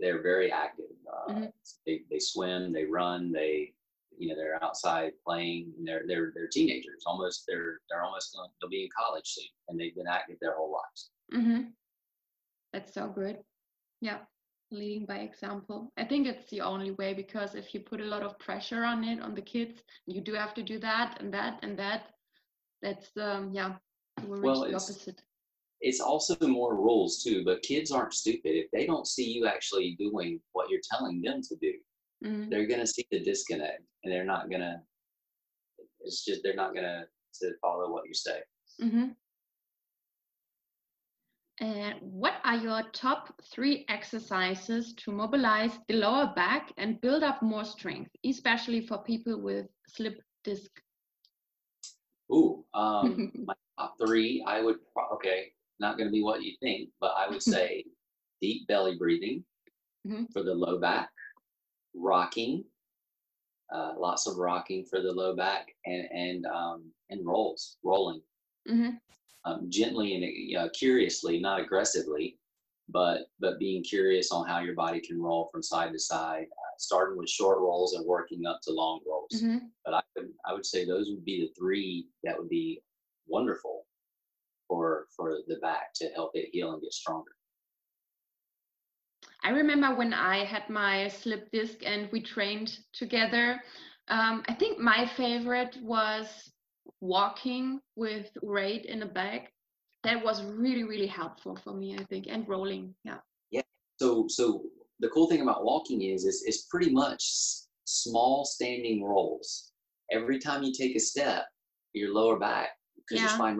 they're 0.00 0.22
very 0.22 0.50
active. 0.50 0.90
Uh, 1.12 1.32
Mhm. 1.32 1.52
They 1.86 2.04
they 2.10 2.18
swim, 2.18 2.72
they 2.72 2.84
run, 2.84 3.32
they 3.32 3.74
you 4.16 4.28
know 4.28 4.36
they're 4.36 4.62
outside 4.62 5.12
playing. 5.26 5.72
And 5.76 5.86
they're 5.86 6.04
they're 6.06 6.32
they're 6.34 6.48
teenagers. 6.48 7.02
Almost 7.06 7.44
they're 7.46 7.80
they're 7.88 8.02
almost 8.02 8.34
gonna, 8.34 8.52
they'll 8.60 8.70
be 8.70 8.84
in 8.84 8.88
college 8.96 9.26
soon, 9.26 9.48
and 9.68 9.78
they've 9.78 9.94
been 9.94 10.06
active 10.08 10.38
their 10.40 10.56
whole 10.56 10.72
lives. 10.72 11.10
Mm-hmm. 11.32 11.70
That's 12.72 12.92
so 12.92 13.08
good. 13.08 13.44
Yeah, 14.00 14.20
leading 14.74 15.06
by 15.06 15.18
example. 15.18 15.92
I 15.96 16.04
think 16.04 16.26
it's 16.26 16.50
the 16.50 16.60
only 16.60 16.90
way 16.92 17.14
because 17.14 17.54
if 17.54 17.72
you 17.74 17.80
put 17.80 18.00
a 18.00 18.04
lot 18.04 18.22
of 18.22 18.38
pressure 18.38 18.84
on 18.84 19.04
it 19.04 19.20
on 19.20 19.34
the 19.34 19.42
kids, 19.42 19.82
you 20.06 20.20
do 20.20 20.34
have 20.34 20.54
to 20.54 20.62
do 20.62 20.78
that 20.80 21.16
and 21.20 21.32
that 21.32 21.60
and 21.62 21.78
that. 21.78 22.10
That's 22.82 23.10
um 23.16 23.52
yeah, 23.54 23.76
reach 24.26 24.42
Well, 24.42 24.60
the 24.62 24.68
it's- 24.68 24.90
opposite. 24.90 25.22
It's 25.80 26.00
also 26.00 26.34
more 26.48 26.74
rules 26.76 27.22
too, 27.22 27.44
but 27.44 27.60
kids 27.62 27.90
aren't 27.90 28.14
stupid. 28.14 28.52
If 28.56 28.70
they 28.70 28.86
don't 28.86 29.06
see 29.06 29.30
you 29.30 29.46
actually 29.46 29.96
doing 29.98 30.40
what 30.52 30.70
you're 30.70 30.80
telling 30.90 31.20
them 31.20 31.42
to 31.42 31.56
do, 31.56 31.74
Mhm. 32.24 32.48
they're 32.50 32.66
gonna 32.66 32.86
see 32.86 33.06
the 33.10 33.20
disconnect 33.20 33.82
and 34.02 34.12
they're 34.12 34.24
not 34.34 34.50
gonna 34.50 34.82
it's 36.00 36.24
just 36.24 36.42
they're 36.42 36.54
not 36.64 36.74
gonna 36.74 37.06
to 37.40 37.54
follow 37.60 37.90
what 37.90 38.06
you 38.06 38.14
say. 38.14 38.40
Mm-hmm. 38.80 39.08
And 41.60 42.00
what 42.00 42.34
are 42.44 42.56
your 42.56 42.82
top 42.92 43.40
three 43.42 43.84
exercises 43.88 44.94
to 44.94 45.12
mobilize 45.12 45.78
the 45.88 45.94
lower 45.94 46.32
back 46.34 46.72
and 46.76 47.00
build 47.00 47.22
up 47.22 47.42
more 47.42 47.64
strength, 47.64 48.10
especially 48.24 48.80
for 48.86 48.98
people 48.98 49.40
with 49.40 49.66
slip 49.86 50.20
disc? 50.44 50.82
Ooh, 52.32 52.64
um, 52.74 53.24
my 53.44 53.54
top 53.78 53.96
three, 53.98 54.44
I 54.46 54.60
would 54.62 54.76
okay, 55.14 55.52
not 55.80 55.96
going 55.96 56.08
to 56.08 56.12
be 56.12 56.22
what 56.22 56.42
you 56.42 56.54
think, 56.60 56.90
but 57.00 57.12
I 57.16 57.28
would 57.28 57.42
say 57.42 57.84
deep 58.40 58.66
belly 58.66 58.96
breathing 58.96 59.44
Mhm. 60.06 60.26
for 60.32 60.42
the 60.42 60.54
low 60.54 60.78
back, 60.78 61.10
rocking, 61.94 62.64
uh, 63.72 63.94
lots 63.98 64.26
of 64.26 64.36
rocking 64.38 64.84
for 64.84 65.00
the 65.00 65.12
low 65.12 65.34
back, 65.34 65.74
and 65.86 66.06
and 66.12 66.46
um, 66.46 66.92
and 67.10 67.24
rolls, 67.26 67.78
rolling 67.82 68.22
hmm 68.66 68.98
um, 69.44 69.66
gently 69.68 70.14
and 70.14 70.24
you 70.24 70.56
know, 70.56 70.68
curiously, 70.70 71.38
not 71.38 71.60
aggressively, 71.60 72.38
but 72.88 73.26
but 73.40 73.58
being 73.58 73.82
curious 73.82 74.32
on 74.32 74.46
how 74.46 74.60
your 74.60 74.74
body 74.74 75.00
can 75.00 75.20
roll 75.20 75.48
from 75.52 75.62
side 75.62 75.92
to 75.92 75.98
side, 75.98 76.46
uh, 76.50 76.74
starting 76.78 77.16
with 77.18 77.28
short 77.28 77.58
rolls 77.60 77.94
and 77.94 78.06
working 78.06 78.46
up 78.46 78.60
to 78.62 78.72
long 78.72 79.00
rolls 79.06 79.42
hmm 79.42 79.58
but 79.84 79.94
I 79.94 80.02
would 80.16 80.32
I 80.46 80.52
would 80.52 80.66
say 80.66 80.84
those 80.84 81.10
would 81.10 81.24
be 81.24 81.40
the 81.40 81.52
three 81.58 82.06
that 82.24 82.38
would 82.38 82.48
be 82.48 82.80
wonderful 83.26 83.86
for 84.68 85.06
for 85.14 85.38
the 85.46 85.56
back 85.56 85.92
to 85.96 86.08
help 86.14 86.32
it 86.34 86.50
heal 86.52 86.72
and 86.72 86.82
get 86.82 86.92
stronger. 86.92 87.32
I 89.42 89.50
remember 89.50 89.94
when 89.94 90.14
I 90.14 90.44
had 90.44 90.68
my 90.70 91.08
slip 91.08 91.50
disc 91.50 91.82
and 91.84 92.10
we 92.10 92.20
trained 92.22 92.78
together. 92.92 93.60
Um, 94.08 94.42
I 94.48 94.54
think 94.54 94.78
my 94.78 95.06
favorite 95.06 95.76
was 95.82 96.50
walking 97.00 97.80
with 97.96 98.30
weight 98.42 98.86
in 98.86 99.00
the 99.00 99.06
back. 99.06 99.52
That 100.02 100.22
was 100.22 100.44
really, 100.44 100.84
really 100.84 101.06
helpful 101.06 101.56
for 101.56 101.72
me, 101.72 101.96
I 101.98 102.04
think, 102.04 102.26
and 102.28 102.46
rolling. 102.48 102.94
Yeah. 103.04 103.18
yeah 103.50 103.62
So 103.98 104.26
so 104.28 104.64
the 105.00 105.08
cool 105.08 105.28
thing 105.28 105.40
about 105.40 105.64
walking 105.64 106.02
is 106.02 106.24
is 106.24 106.44
it's 106.46 106.62
pretty 106.66 106.90
much 106.90 107.22
s- 107.22 107.68
small 107.84 108.44
standing 108.44 109.02
rolls. 109.02 109.72
Every 110.12 110.38
time 110.38 110.62
you 110.62 110.72
take 110.72 110.94
a 110.96 111.00
step, 111.00 111.46
your 111.94 112.12
lower 112.12 112.38
back 112.38 112.70
because 112.96 113.22
your 113.22 113.30
spine. 113.30 113.58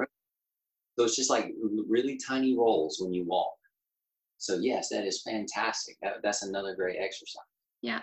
So 0.99 1.04
it's 1.04 1.16
just 1.16 1.31
like 1.31 1.52
really 1.88 2.19
tiny 2.19 2.57
rolls 2.57 2.99
when 3.00 3.12
you 3.12 3.25
walk. 3.25 3.54
So 4.38 4.59
yes, 4.59 4.90
that 4.90 5.07
is 5.07 5.23
fantastic. 5.23 5.97
That, 6.02 6.14
that's 6.23 6.43
another 6.43 6.75
great 6.76 6.99
exercise. 7.00 7.43
Yeah. 7.83 8.02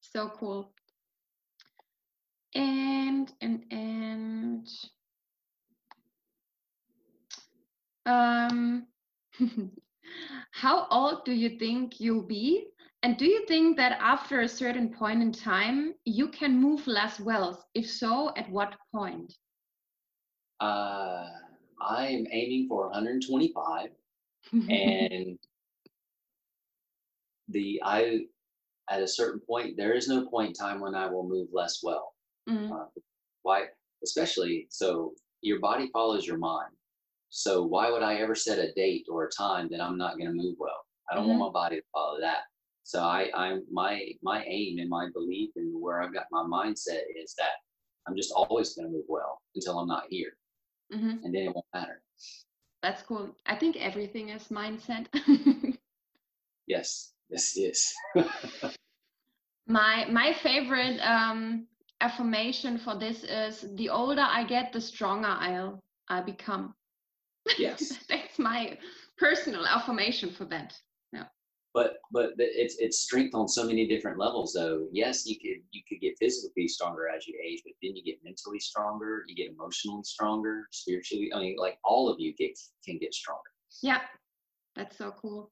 So 0.00 0.30
cool. 0.38 0.72
And 2.54 3.32
and 3.40 3.64
and 3.70 4.68
um 8.06 8.86
how 10.52 10.86
old 10.90 11.24
do 11.24 11.32
you 11.32 11.58
think 11.58 12.00
you'll 12.00 12.26
be? 12.26 12.68
And 13.02 13.16
do 13.16 13.26
you 13.26 13.44
think 13.46 13.76
that 13.76 13.98
after 14.00 14.40
a 14.40 14.48
certain 14.48 14.92
point 14.92 15.22
in 15.22 15.32
time 15.32 15.94
you 16.04 16.28
can 16.28 16.60
move 16.60 16.86
less 16.86 17.20
well? 17.20 17.64
If 17.74 17.88
so, 17.88 18.32
at 18.36 18.50
what 18.50 18.74
point? 18.92 19.32
Uh, 20.60 21.26
I 21.80 22.06
am 22.06 22.26
aiming 22.32 22.66
for 22.68 22.88
125. 22.88 23.90
and 24.52 25.38
the 27.48 27.80
I 27.84 28.26
at 28.90 29.02
a 29.02 29.08
certain 29.08 29.40
point 29.40 29.76
there 29.76 29.92
is 29.92 30.08
no 30.08 30.26
point 30.26 30.48
in 30.48 30.54
time 30.54 30.80
when 30.80 30.94
I 30.94 31.06
will 31.08 31.26
move 31.26 31.48
less 31.52 31.80
well. 31.82 32.14
Mm, 32.48 32.70
Uh, 32.72 32.86
why? 33.42 33.66
Especially 34.02 34.66
so 34.70 35.14
your 35.42 35.60
body 35.60 35.88
follows 35.92 36.26
your 36.26 36.38
mind. 36.38 36.72
So 37.30 37.62
why 37.64 37.90
would 37.90 38.02
I 38.02 38.14
ever 38.16 38.34
set 38.34 38.58
a 38.58 38.72
date 38.72 39.06
or 39.10 39.24
a 39.26 39.30
time 39.30 39.68
that 39.70 39.80
I'm 39.80 39.98
not 39.98 40.16
going 40.16 40.28
to 40.30 40.34
move 40.34 40.56
well? 40.58 40.80
I 41.10 41.14
don't 41.14 41.28
want 41.28 41.40
my 41.40 41.50
body 41.50 41.76
to 41.76 41.82
follow 41.92 42.20
that. 42.20 42.42
So 42.84 43.02
I, 43.02 43.30
I'm 43.34 43.64
my 43.70 44.12
my 44.22 44.44
aim 44.44 44.78
and 44.78 44.88
my 44.88 45.08
belief 45.12 45.50
and 45.56 45.74
where 45.80 46.00
I've 46.02 46.14
got 46.14 46.26
my 46.30 46.42
mindset 46.42 47.02
is 47.22 47.34
that 47.38 47.52
I'm 48.06 48.16
just 48.16 48.32
always 48.32 48.74
going 48.74 48.88
to 48.88 48.92
move 48.92 49.04
well 49.08 49.42
until 49.54 49.78
I'm 49.78 49.88
not 49.88 50.04
here, 50.08 50.32
mhm. 50.92 51.22
and 51.22 51.34
then 51.34 51.42
it 51.48 51.54
won't 51.54 51.66
matter. 51.74 52.00
That's 52.82 53.02
cool. 53.02 53.36
I 53.44 53.56
think 53.56 53.76
everything 53.76 54.30
is 54.30 54.48
mindset. 54.48 55.06
Yes, 56.66 57.12
yes, 57.30 57.56
it 57.56 57.60
is. 57.72 57.94
My 59.66 60.06
my 60.10 60.32
favorite 60.32 60.98
um, 61.00 61.66
affirmation 62.00 62.78
for 62.78 62.94
this 62.94 63.24
is 63.24 63.66
the 63.76 63.88
older 63.88 64.22
I 64.22 64.44
get, 64.44 64.72
the 64.72 64.80
stronger 64.80 65.28
I'll 65.28 65.80
I 66.08 66.20
become. 66.22 66.74
yes. 67.58 67.98
That's 68.08 68.38
my 68.38 68.78
personal 69.18 69.66
affirmation 69.66 70.30
for 70.30 70.44
that. 70.46 70.74
but 71.74 71.98
but 72.10 72.30
it's 72.38 72.76
it's 72.78 72.98
strength 73.00 73.34
on 73.34 73.46
so 73.46 73.64
many 73.64 73.86
different 73.86 74.18
levels 74.18 74.52
though 74.52 74.86
yes 74.92 75.26
you 75.26 75.36
could 75.36 75.62
you 75.70 75.82
could 75.88 76.00
get 76.00 76.18
physically 76.18 76.66
stronger 76.66 77.08
as 77.08 77.26
you 77.28 77.34
age 77.44 77.60
but 77.64 77.74
then 77.82 77.94
you 77.94 78.02
get 78.02 78.18
mentally 78.24 78.58
stronger 78.58 79.24
you 79.28 79.34
get 79.34 79.52
emotionally 79.52 80.02
stronger 80.02 80.66
spiritually 80.72 81.30
i 81.34 81.38
mean 81.38 81.56
like 81.58 81.78
all 81.84 82.08
of 82.08 82.18
you 82.18 82.34
get 82.34 82.58
can 82.84 82.98
get 82.98 83.12
stronger 83.14 83.50
Yeah, 83.82 84.00
that's 84.74 84.96
so 84.96 85.12
cool. 85.20 85.50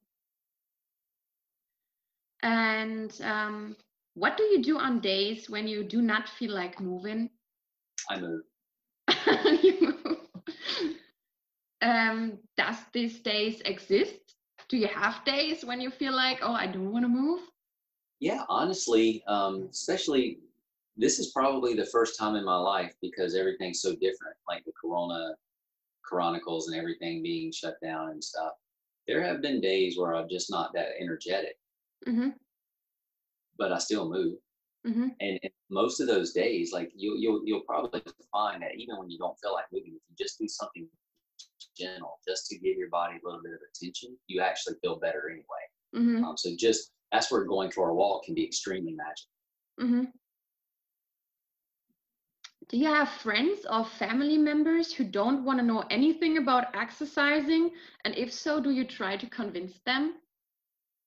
And 2.43 3.11
um, 3.23 3.75
what 4.17 4.35
do 4.35 4.43
you 4.43 4.63
do 4.63 4.79
on 4.79 4.99
days 4.99 5.47
when 5.47 5.67
you 5.67 5.83
do 5.83 6.01
not 6.01 6.27
feel 6.27 6.53
like 6.53 6.81
moving? 6.81 7.29
i 8.09 8.19
move 8.19 8.41
you 9.63 9.79
move. 9.81 10.17
Um, 11.81 12.39
does 12.57 12.77
these 12.91 13.19
days 13.19 13.61
exist? 13.65 14.35
Do 14.69 14.77
you 14.77 14.87
have 14.87 15.23
days 15.23 15.63
when 15.63 15.79
you 15.79 15.91
feel 15.91 16.13
like, 16.13 16.39
oh, 16.41 16.53
I 16.53 16.65
don't 16.67 16.91
want 16.91 17.05
to 17.05 17.09
move? 17.09 17.41
yeah 18.19 18.43
honestly 18.49 19.23
um 19.27 19.67
especially 19.69 20.39
this 20.97 21.19
is 21.19 21.31
probably 21.31 21.75
the 21.75 21.85
first 21.85 22.17
time 22.17 22.35
in 22.35 22.43
my 22.43 22.57
life 22.57 22.95
because 23.01 23.35
everything's 23.35 23.81
so 23.81 23.91
different 23.93 24.35
like 24.47 24.65
the 24.65 24.71
corona 24.81 25.35
chronicles 26.03 26.67
and 26.67 26.75
everything 26.75 27.21
being 27.21 27.51
shut 27.51 27.75
down 27.83 28.09
and 28.09 28.23
stuff 28.23 28.53
there 29.07 29.21
have 29.21 29.41
been 29.41 29.61
days 29.61 29.99
where 29.99 30.15
i'm 30.15 30.27
just 30.27 30.49
not 30.49 30.73
that 30.73 30.89
energetic 30.99 31.57
Mm-hmm. 32.07 32.29
But 33.57 33.71
i 33.71 33.77
still 33.77 34.09
move 34.09 34.35
Mm-hmm. 34.87 35.09
and, 35.19 35.39
and 35.43 35.51
most 35.69 35.99
of 35.99 36.07
those 36.07 36.31
days 36.31 36.71
like 36.71 36.91
you'll 36.95 37.17
you'll 37.17 37.41
you'll 37.45 37.65
probably 37.67 38.01
find 38.31 38.61
that 38.61 38.75
even 38.77 38.97
when 38.97 39.09
you 39.09 39.17
don't 39.17 39.35
feel 39.43 39.53
like 39.53 39.65
moving 39.73 39.93
if 39.95 40.01
you 40.07 40.15
just 40.17 40.39
do 40.39 40.47
something 40.47 40.87
gentle 41.77 42.19
just 42.25 42.47
to 42.47 42.57
give 42.59 42.77
your 42.77 42.89
body 42.89 43.15
a 43.21 43.25
little 43.27 43.41
bit 43.43 43.51
of 43.53 43.59
attention 43.73 44.15
you 44.27 44.39
actually 44.39 44.75
feel 44.81 44.97
better 44.99 45.29
anyway 45.29 45.43
Mm-hmm. 45.95 46.23
um, 46.23 46.37
so 46.37 46.51
just 46.57 46.91
that's 47.11 47.31
where 47.31 47.43
going 47.45 47.71
for 47.71 47.89
a 47.89 47.93
walk 47.95 48.23
can 48.23 48.35
be 48.35 48.45
extremely 48.45 48.93
magical 48.93 49.31
Mm-hmm. 49.81 50.03
Do 52.69 52.77
you 52.77 52.85
have 52.87 53.09
friends 53.09 53.65
or 53.69 53.85
family 53.85 54.37
members 54.37 54.91
who 54.93 55.05
don't 55.05 55.45
want 55.45 55.59
to 55.59 55.65
know 55.65 55.85
anything 55.89 56.37
about 56.37 56.75
exercising? 56.75 57.71
And 58.03 58.13
if 58.17 58.33
so, 58.33 58.59
do 58.59 58.71
you 58.71 58.83
try 58.83 59.15
to 59.15 59.25
convince 59.27 59.79
them? 59.85 60.15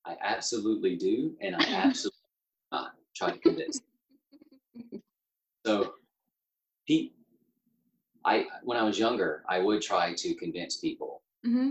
i 0.06 0.16
absolutely 0.22 0.96
do 0.96 1.36
and 1.42 1.54
i 1.54 1.58
absolutely 1.72 2.19
try 3.14 3.30
to 3.30 3.38
convince 3.38 3.80
so 5.66 5.92
Pete, 6.86 7.12
i 8.24 8.46
when 8.64 8.76
i 8.78 8.82
was 8.82 8.98
younger 8.98 9.42
i 9.48 9.58
would 9.58 9.82
try 9.82 10.12
to 10.14 10.34
convince 10.34 10.76
people 10.78 11.22
Mm-hmm. 11.46 11.70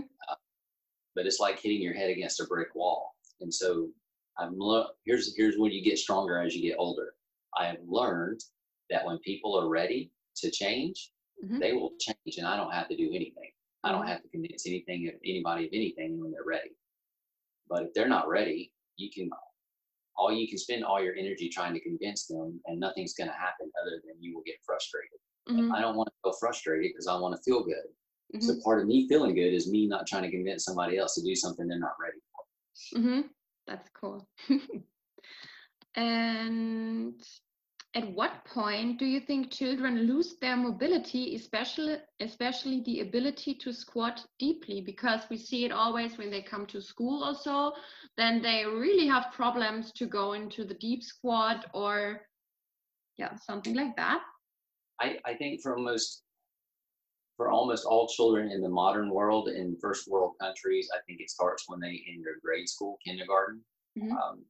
but 1.14 1.26
it's 1.26 1.38
like 1.38 1.60
hitting 1.60 1.80
your 1.80 1.94
head 1.94 2.10
against 2.10 2.40
a 2.40 2.44
brick 2.44 2.74
wall. 2.74 3.14
And 3.40 3.54
so 3.54 3.88
I'm 4.36 4.58
lo- 4.58 4.88
here's 5.04 5.32
here's 5.36 5.56
when 5.58 5.70
you 5.70 5.80
get 5.84 5.96
stronger 5.96 6.40
as 6.42 6.56
you 6.56 6.62
get 6.68 6.76
older. 6.76 7.14
I 7.56 7.66
have 7.66 7.76
learned 7.86 8.40
that 8.90 9.04
when 9.06 9.18
people 9.18 9.56
are 9.56 9.68
ready 9.68 10.10
to 10.38 10.50
change, 10.50 11.12
Mhm. 11.44 11.60
they 11.60 11.72
will 11.72 11.92
change, 12.00 12.38
and 12.38 12.46
I 12.48 12.56
don't 12.56 12.72
have 12.72 12.88
to 12.88 12.96
do 12.96 13.12
anything. 13.14 13.52
I 13.84 13.92
don't 13.92 14.04
Mhm. 14.06 14.08
have 14.08 14.22
to 14.24 14.28
convince 14.28 14.66
anything 14.66 15.06
of 15.08 15.14
anybody 15.24 15.66
of 15.68 15.72
anything 15.72 16.18
when 16.20 16.32
they're 16.32 16.42
ready. 16.44 16.74
But 17.68 17.84
if 17.84 17.94
they're 17.94 18.08
not 18.08 18.26
ready, 18.28 18.72
you 18.96 19.08
can 19.12 19.30
all 20.20 20.30
you 20.30 20.46
can 20.46 20.58
spend 20.58 20.84
all 20.84 21.02
your 21.02 21.14
energy 21.16 21.48
trying 21.48 21.72
to 21.72 21.80
convince 21.80 22.26
them, 22.26 22.60
and 22.66 22.78
nothing's 22.78 23.14
going 23.14 23.28
to 23.28 23.34
happen 23.34 23.70
other 23.80 24.02
than 24.06 24.22
you 24.22 24.34
will 24.34 24.42
get 24.44 24.56
frustrated. 24.64 25.18
Mm-hmm. 25.48 25.72
I 25.72 25.80
don't 25.80 25.96
want 25.96 26.08
to 26.08 26.14
feel 26.22 26.38
frustrated 26.38 26.90
because 26.92 27.06
I 27.06 27.18
want 27.18 27.34
to 27.34 27.42
feel 27.42 27.64
good. 27.64 27.88
Mhm. 28.36 28.42
So 28.42 28.60
part 28.62 28.80
of 28.80 28.86
me 28.86 29.08
feeling 29.08 29.34
good 29.34 29.54
is 29.54 29.70
me 29.70 29.86
not 29.86 30.06
trying 30.06 30.24
to 30.24 30.30
convince 30.30 30.64
somebody 30.64 30.98
else 30.98 31.14
to 31.14 31.22
do 31.22 31.34
something 31.34 31.66
they're 31.66 31.78
not 31.78 31.96
ready 31.98 32.18
for. 32.32 32.98
Mm-hmm. 32.98 33.20
that's 33.66 33.88
cool. 33.94 34.28
and 35.94 37.20
at 37.94 38.08
what 38.12 38.44
point 38.44 38.98
do 38.98 39.04
you 39.04 39.18
think 39.20 39.50
children 39.50 40.06
lose 40.06 40.36
their 40.40 40.56
mobility, 40.56 41.34
especially 41.34 41.96
especially 42.20 42.82
the 42.82 43.00
ability 43.00 43.54
to 43.54 43.72
squat 43.72 44.24
deeply? 44.38 44.80
Because 44.80 45.22
we 45.28 45.36
see 45.36 45.64
it 45.64 45.72
always 45.72 46.16
when 46.16 46.30
they 46.30 46.42
come 46.42 46.66
to 46.66 46.80
school 46.80 47.24
or 47.24 47.34
so, 47.34 47.72
then 48.16 48.40
they 48.40 48.64
really 48.64 49.08
have 49.08 49.32
problems 49.32 49.92
to 49.92 50.06
go 50.06 50.34
into 50.34 50.64
the 50.64 50.74
deep 50.74 51.02
squat 51.02 51.66
or 51.74 52.20
yeah, 53.16 53.34
something 53.36 53.74
like 53.74 53.96
that. 53.96 54.22
I, 55.00 55.18
I 55.26 55.34
think 55.34 55.60
for 55.60 55.76
almost 55.76 56.22
for 57.36 57.50
almost 57.50 57.86
all 57.86 58.06
children 58.06 58.52
in 58.52 58.60
the 58.60 58.68
modern 58.68 59.10
world 59.10 59.48
in 59.48 59.76
first 59.80 60.06
world 60.06 60.34
countries, 60.40 60.88
I 60.94 60.98
think 61.06 61.20
it 61.20 61.30
starts 61.30 61.64
when 61.66 61.80
they 61.80 62.04
enter 62.08 62.38
grade 62.44 62.68
school, 62.68 62.98
kindergarten. 63.04 63.62
Mm-hmm. 63.98 64.12
Um, 64.12 64.44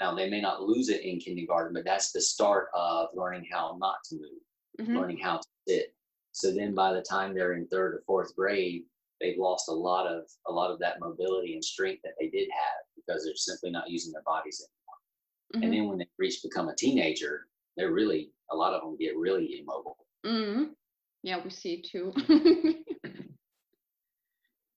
now, 0.00 0.14
they 0.14 0.28
may 0.28 0.40
not 0.40 0.62
lose 0.62 0.88
it 0.88 1.02
in 1.02 1.18
kindergarten, 1.18 1.72
but 1.72 1.84
that's 1.84 2.12
the 2.12 2.20
start 2.20 2.68
of 2.74 3.08
learning 3.14 3.46
how 3.50 3.76
not 3.80 3.96
to 4.10 4.16
move, 4.16 4.80
mm-hmm. 4.80 4.96
learning 4.96 5.18
how 5.18 5.38
to 5.38 5.48
sit. 5.66 5.94
So 6.32 6.52
then 6.52 6.74
by 6.74 6.92
the 6.92 7.00
time 7.00 7.34
they're 7.34 7.54
in 7.54 7.66
third 7.66 7.94
or 7.94 8.02
fourth 8.06 8.36
grade, 8.36 8.84
they've 9.20 9.38
lost 9.38 9.70
a 9.70 9.72
lot 9.72 10.06
of 10.06 10.24
a 10.46 10.52
lot 10.52 10.70
of 10.70 10.78
that 10.80 11.00
mobility 11.00 11.54
and 11.54 11.64
strength 11.64 12.02
that 12.04 12.12
they 12.20 12.28
did 12.28 12.48
have 12.52 12.84
because 12.94 13.24
they're 13.24 13.34
simply 13.36 13.70
not 13.70 13.88
using 13.88 14.12
their 14.12 14.22
bodies 14.26 14.62
anymore. 14.62 15.54
Mm-hmm. 15.54 15.62
And 15.62 15.72
then 15.72 15.88
when 15.88 15.98
they 15.98 16.08
reach 16.18 16.42
become 16.42 16.68
a 16.68 16.74
teenager, 16.74 17.46
they're 17.78 17.92
really 17.92 18.32
a 18.50 18.56
lot 18.56 18.74
of 18.74 18.82
them 18.82 18.98
get 18.98 19.16
really 19.16 19.60
immobile. 19.60 19.96
Mm-hmm. 20.26 20.64
Yeah, 21.22 21.42
we 21.42 21.48
see 21.48 21.74
it 21.74 21.88
too. 21.90 22.12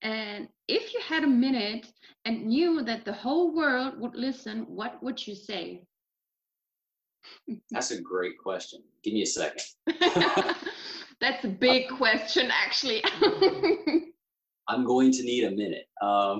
And 0.01 0.47
if 0.67 0.93
you 0.93 1.01
had 1.01 1.23
a 1.23 1.27
minute 1.27 1.87
and 2.25 2.47
knew 2.47 2.83
that 2.83 3.05
the 3.05 3.13
whole 3.13 3.53
world 3.53 3.99
would 3.99 4.15
listen, 4.15 4.65
what 4.67 5.01
would 5.03 5.25
you 5.25 5.35
say? 5.35 5.83
That's 7.71 7.91
a 7.91 8.01
great 8.01 8.37
question. 8.37 8.81
Give 9.03 9.13
me 9.13 9.23
a 9.23 9.25
second. 9.25 9.61
That's 11.21 11.43
a 11.43 11.49
big 11.49 11.89
question, 11.89 12.49
actually. 12.51 13.03
I'm 14.69 14.85
going 14.85 15.11
to 15.11 15.23
need 15.23 15.45
a 15.45 15.51
minute. 15.51 15.87
Um, 16.01 16.39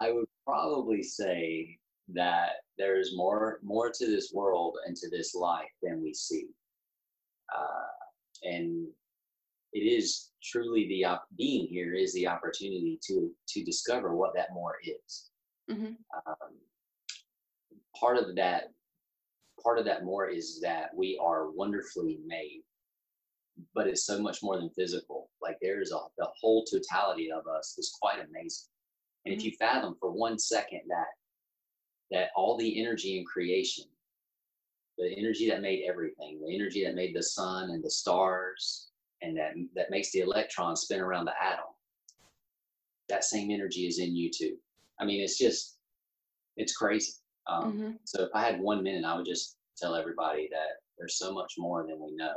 I 0.00 0.12
would 0.12 0.26
probably 0.46 1.02
say 1.02 1.78
that 2.14 2.50
there's 2.78 3.16
more 3.16 3.58
more 3.64 3.90
to 3.90 4.06
this 4.06 4.30
world 4.32 4.76
and 4.86 4.94
to 4.96 5.10
this 5.10 5.34
life 5.34 5.70
than 5.82 6.02
we 6.02 6.14
see. 6.14 6.46
Uh, 7.52 8.48
and 8.48 8.86
it 9.76 9.86
is 9.86 10.30
truly 10.42 10.88
the 10.88 11.04
op- 11.04 11.28
being 11.36 11.66
here 11.66 11.92
is 11.94 12.14
the 12.14 12.26
opportunity 12.26 12.98
to 13.06 13.30
to 13.48 13.62
discover 13.62 14.16
what 14.16 14.34
that 14.34 14.48
more 14.54 14.76
is. 14.82 15.30
Mm-hmm. 15.70 15.94
Um, 16.26 16.52
part 17.98 18.16
of 18.16 18.34
that 18.36 18.72
part 19.62 19.78
of 19.78 19.84
that 19.84 20.04
more 20.04 20.28
is 20.28 20.60
that 20.62 20.90
we 20.94 21.18
are 21.22 21.50
wonderfully 21.50 22.20
made 22.26 22.62
but 23.74 23.86
it's 23.86 24.04
so 24.04 24.20
much 24.20 24.42
more 24.42 24.56
than 24.56 24.70
physical 24.70 25.30
like 25.42 25.56
there's 25.60 25.92
a 25.92 25.98
the 26.18 26.28
whole 26.40 26.64
totality 26.64 27.30
of 27.32 27.46
us 27.46 27.74
is 27.78 27.96
quite 28.00 28.18
amazing 28.18 28.68
and 29.24 29.32
mm-hmm. 29.32 29.40
if 29.40 29.44
you 29.44 29.52
fathom 29.58 29.96
for 29.98 30.10
one 30.10 30.38
second 30.38 30.82
that 30.88 31.06
that 32.10 32.28
all 32.36 32.56
the 32.56 32.80
energy 32.80 33.18
in 33.18 33.24
creation 33.24 33.84
the 34.98 35.12
energy 35.16 35.48
that 35.48 35.62
made 35.62 35.84
everything 35.88 36.38
the 36.46 36.54
energy 36.54 36.84
that 36.84 36.94
made 36.94 37.14
the 37.14 37.22
sun 37.22 37.70
and 37.70 37.82
the 37.82 37.90
stars 37.90 38.90
and 39.22 39.36
that 39.36 39.52
that 39.74 39.90
makes 39.90 40.10
the 40.12 40.20
electron 40.20 40.76
spin 40.76 41.00
around 41.00 41.24
the 41.24 41.32
atom 41.42 41.64
that 43.08 43.24
same 43.24 43.50
energy 43.50 43.86
is 43.86 43.98
in 43.98 44.14
you 44.14 44.30
too 44.30 44.56
i 45.00 45.04
mean 45.04 45.22
it's 45.22 45.38
just 45.38 45.78
it's 46.56 46.76
crazy 46.76 47.12
um, 47.48 47.72
mm-hmm. 47.72 47.90
so 48.04 48.22
if 48.22 48.30
i 48.34 48.42
had 48.42 48.60
one 48.60 48.82
minute 48.82 49.04
i 49.04 49.16
would 49.16 49.26
just 49.26 49.56
tell 49.76 49.94
everybody 49.94 50.48
that 50.50 50.80
there's 50.98 51.18
so 51.18 51.32
much 51.32 51.54
more 51.58 51.86
than 51.86 52.00
we 52.00 52.14
know 52.14 52.34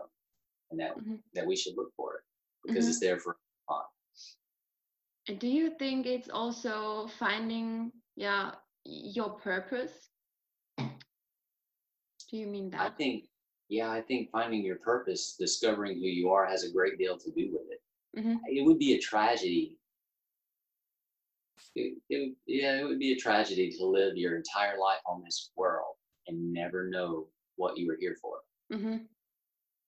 and 0.71 0.79
that 0.79 0.97
mm-hmm. 0.97 1.15
that 1.33 1.45
we 1.45 1.55
should 1.55 1.75
look 1.75 1.91
for 1.95 2.15
it 2.15 2.21
because 2.65 2.85
mm-hmm. 2.85 2.89
it's 2.89 2.99
there 2.99 3.19
for 3.19 3.37
fun 3.67 3.81
and 5.27 5.39
do 5.39 5.47
you 5.47 5.71
think 5.79 6.05
it's 6.05 6.29
also 6.29 7.09
finding 7.17 7.91
yeah 8.15 8.51
your 8.85 9.29
purpose 9.29 10.09
do 10.77 12.37
you 12.37 12.47
mean 12.47 12.69
that 12.69 12.81
i 12.81 12.89
think 12.89 13.23
yeah, 13.69 13.91
I 13.91 14.01
think 14.01 14.31
finding 14.31 14.65
your 14.65 14.77
purpose, 14.77 15.35
discovering 15.39 15.99
who 15.99 16.07
you 16.07 16.31
are, 16.31 16.45
has 16.45 16.63
a 16.63 16.71
great 16.71 16.97
deal 16.97 17.17
to 17.17 17.31
do 17.31 17.49
with 17.51 17.67
it. 17.69 18.19
Mm-hmm. 18.19 18.37
It 18.47 18.65
would 18.65 18.79
be 18.79 18.93
a 18.93 18.99
tragedy. 18.99 19.77
It, 21.75 21.99
it, 22.09 22.35
yeah, 22.47 22.79
it 22.79 22.83
would 22.83 22.97
be 22.97 23.13
a 23.13 23.17
tragedy 23.17 23.71
to 23.77 23.85
live 23.85 24.17
your 24.17 24.35
entire 24.35 24.79
life 24.79 25.01
on 25.05 25.21
this 25.23 25.51
world 25.55 25.95
and 26.27 26.51
never 26.51 26.89
know 26.89 27.27
what 27.57 27.77
you 27.77 27.87
were 27.87 27.97
here 27.99 28.17
for. 28.19 28.37
Mm-hmm. 28.73 28.97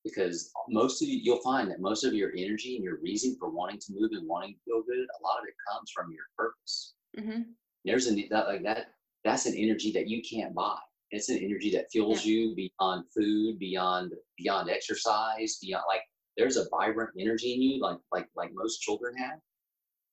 Because 0.04 0.52
most 0.70 1.02
of 1.02 1.08
you, 1.08 1.20
you'll 1.22 1.42
find 1.42 1.70
that 1.72 1.82
most 1.82 2.04
of 2.04 2.14
your 2.14 2.32
energy 2.38 2.76
and 2.76 2.84
your 2.84 3.00
reason 3.02 3.36
for 3.40 3.50
wanting 3.50 3.80
to 3.80 3.94
move 3.94 4.12
and 4.14 4.28
wanting 4.28 4.54
to 4.54 4.60
feel 4.64 4.84
good, 4.84 5.00
a 5.00 5.24
lot 5.24 5.40
of 5.40 5.48
it 5.48 5.56
comes 5.68 5.92
from 5.92 6.12
your 6.12 6.26
purpose. 6.38 6.94
Mm-hmm. 7.20 7.42
There's 7.84 8.08
a 8.08 8.28
that 8.30 8.48
like 8.48 8.64
that. 8.64 8.94
That's 9.24 9.48
an 9.48 9.56
energy 9.56 9.92
that 9.94 10.08
you 10.08 10.22
can't 10.22 10.54
buy 10.54 10.78
it's 11.12 11.30
an 11.30 11.38
energy 11.38 11.70
that 11.72 11.92
fuels 11.92 12.26
yeah. 12.26 12.34
you 12.34 12.56
beyond 12.56 13.04
food 13.16 13.60
beyond 13.60 14.14
beyond 14.38 14.70
exercise 14.70 15.58
beyond 15.62 15.84
like 15.88 16.02
there's 16.38 16.58
a 16.58 16.68
vibrant 16.70 17.12
energy 17.20 17.54
in 17.54 17.62
you 17.62 17.80
like 17.82 17.98
like 18.12 18.28
like 18.36 18.52
most 18.54 18.82
children 18.82 19.16
have 19.16 19.40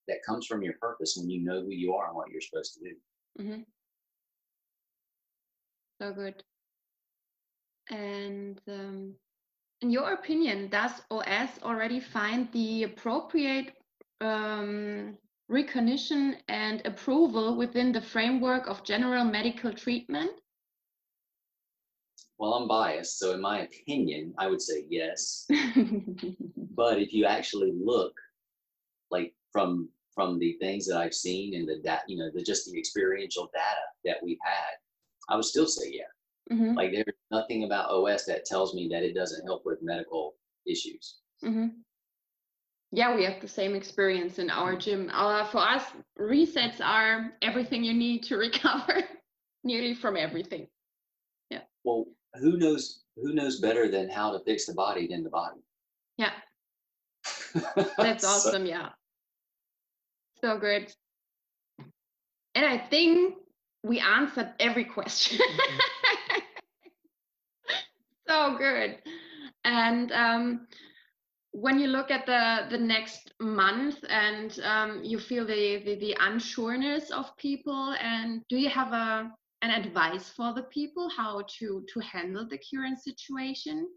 that 0.09 0.19
comes 0.27 0.47
from 0.47 0.63
your 0.63 0.75
purpose 0.81 1.17
when 1.17 1.31
you 1.31 1.45
know 1.45 1.61
who 1.61 1.71
you 1.71 1.95
are 1.95 2.09
and 2.09 2.17
what 2.17 2.31
you're 2.31 2.41
supposed 2.41 2.75
to 2.75 2.81
do 2.81 2.95
mm-hmm. 3.41 3.63
so 6.01 6.13
good 6.13 6.43
and 7.91 8.61
um, 8.69 9.15
in 9.81 9.91
your 9.91 10.13
opinion 10.13 10.69
does 10.69 10.93
os 11.11 11.51
already 11.63 12.01
find 12.01 12.51
the 12.53 12.83
appropriate 12.83 13.73
um, 14.21 15.17
recognition 15.49 16.37
and 16.49 16.83
approval 16.85 17.57
within 17.57 17.93
the 17.93 18.01
framework 18.01 18.67
of 18.67 18.85
general 18.85 19.25
medical 19.25 19.73
treatment 19.73 20.33
well, 22.39 22.55
I'm 22.55 22.69
biased, 22.69 23.19
so 23.19 23.33
in 23.33 23.41
my 23.41 23.61
opinion, 23.61 24.33
I 24.39 24.47
would 24.47 24.63
say 24.63 24.85
yes. 24.89 25.47
but 26.77 27.01
if 27.01 27.13
you 27.13 27.25
actually 27.25 27.73
look, 27.73 28.13
like 29.11 29.35
from 29.53 29.89
from 30.15 30.39
the 30.39 30.57
things 30.61 30.87
that 30.87 30.99
I've 30.99 31.15
seen 31.15 31.55
and 31.55 31.69
the 31.69 31.81
that 31.85 32.03
you 32.09 32.17
know, 32.17 32.31
the 32.33 32.43
just 32.43 32.71
the 32.71 32.79
experiential 32.79 33.51
data 33.53 33.81
that 34.05 34.23
we've 34.23 34.39
had, 34.43 34.77
I 35.29 35.37
would 35.37 35.45
still 35.45 35.67
say 35.67 35.91
yeah. 35.93 36.55
Mm-hmm. 36.55 36.77
Like 36.77 36.93
there's 36.93 37.17
nothing 37.31 37.65
about 37.65 37.91
OS 37.91 38.25
that 38.27 38.45
tells 38.45 38.75
me 38.75 38.89
that 38.91 39.03
it 39.03 39.15
doesn't 39.15 39.45
help 39.45 39.63
with 39.67 39.83
medical 39.83 40.37
issues. 40.67 41.17
Mm-hmm. 41.45 41.67
Yeah, 42.91 43.15
we 43.15 43.25
have 43.25 43.41
the 43.41 43.49
same 43.49 43.75
experience 43.75 44.39
in 44.39 44.49
our 44.49 44.75
gym. 44.77 45.11
Our, 45.13 45.45
for 45.47 45.59
us, 45.59 45.85
resets 46.19 46.81
are 46.81 47.33
everything 47.43 47.85
you 47.85 47.93
need 47.93 48.23
to 48.25 48.37
recover, 48.39 49.03
nearly 49.63 49.95
from 49.95 50.17
everything. 50.17 50.69
Yeah. 51.51 51.61
Well, 51.85 52.07
who 52.35 52.57
knows 52.57 53.03
who 53.17 53.35
knows 53.35 53.61
better 53.61 53.89
than 53.89 54.09
how 54.09 54.33
to 54.33 54.45
fix 54.45 54.67
the 54.67 54.75
body 54.75 55.07
than 55.09 55.23
the 55.25 55.31
body? 55.31 55.61
Yeah. 56.17 56.33
That's 57.99 58.25
awesome 58.25 58.65
so, 58.65 58.69
yeah. 58.69 58.89
So 60.41 60.59
good. 60.59 60.93
And 62.55 62.65
i 62.65 62.79
think 62.79 63.35
we 63.83 64.01
answered 64.01 64.53
every 64.59 64.85
question. 64.85 65.39
So 68.29 68.57
good. 68.59 68.99
And 69.65 70.13
um, 70.13 70.67
when 71.53 71.79
you 71.79 71.89
look 71.89 72.11
at 72.11 72.27
the 72.27 72.67
the 72.71 72.79
next 72.79 73.33
month 73.41 74.05
and 74.09 74.61
um, 74.63 75.01
you 75.03 75.19
feel 75.19 75.47
the, 75.47 75.83
the 75.85 75.95
the 75.97 76.17
unsureness 76.21 77.11
of 77.11 77.35
people 77.39 77.95
and 78.01 78.43
do 78.49 78.57
you 78.59 78.69
have 78.69 78.93
a 78.93 79.31
an 79.63 79.71
advice 79.71 80.29
for 80.29 80.53
the 80.53 80.63
people 80.65 81.09
how 81.09 81.43
to 81.59 81.85
to 81.93 82.01
handle 82.01 82.47
the 82.47 82.59
current 82.71 82.99
situation? 83.01 83.89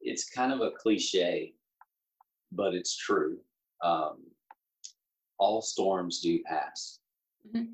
It's 0.00 0.30
kind 0.30 0.52
of 0.52 0.60
a 0.60 0.70
cliche 0.72 1.54
but 2.52 2.74
it's 2.74 2.96
true. 2.96 3.38
Um, 3.82 4.18
all 5.38 5.62
storms 5.62 6.20
do 6.20 6.40
pass. 6.44 6.98
Mm-hmm. 7.46 7.72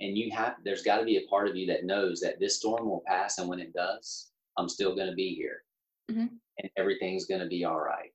and 0.00 0.18
you 0.18 0.32
have 0.32 0.56
there's 0.64 0.82
got 0.82 0.98
to 0.98 1.04
be 1.04 1.18
a 1.18 1.28
part 1.28 1.46
of 1.46 1.54
you 1.54 1.64
that 1.68 1.84
knows 1.84 2.18
that 2.20 2.40
this 2.40 2.56
storm 2.56 2.88
will 2.88 3.04
pass 3.06 3.38
and 3.38 3.48
when 3.48 3.60
it 3.60 3.72
does 3.72 4.32
i'm 4.58 4.68
still 4.68 4.96
going 4.96 5.08
to 5.08 5.14
be 5.14 5.32
here. 5.32 5.62
Mm-hmm. 6.10 6.26
and 6.58 6.70
everything's 6.76 7.26
going 7.26 7.40
to 7.40 7.46
be 7.46 7.64
all 7.64 7.78
right. 7.78 8.10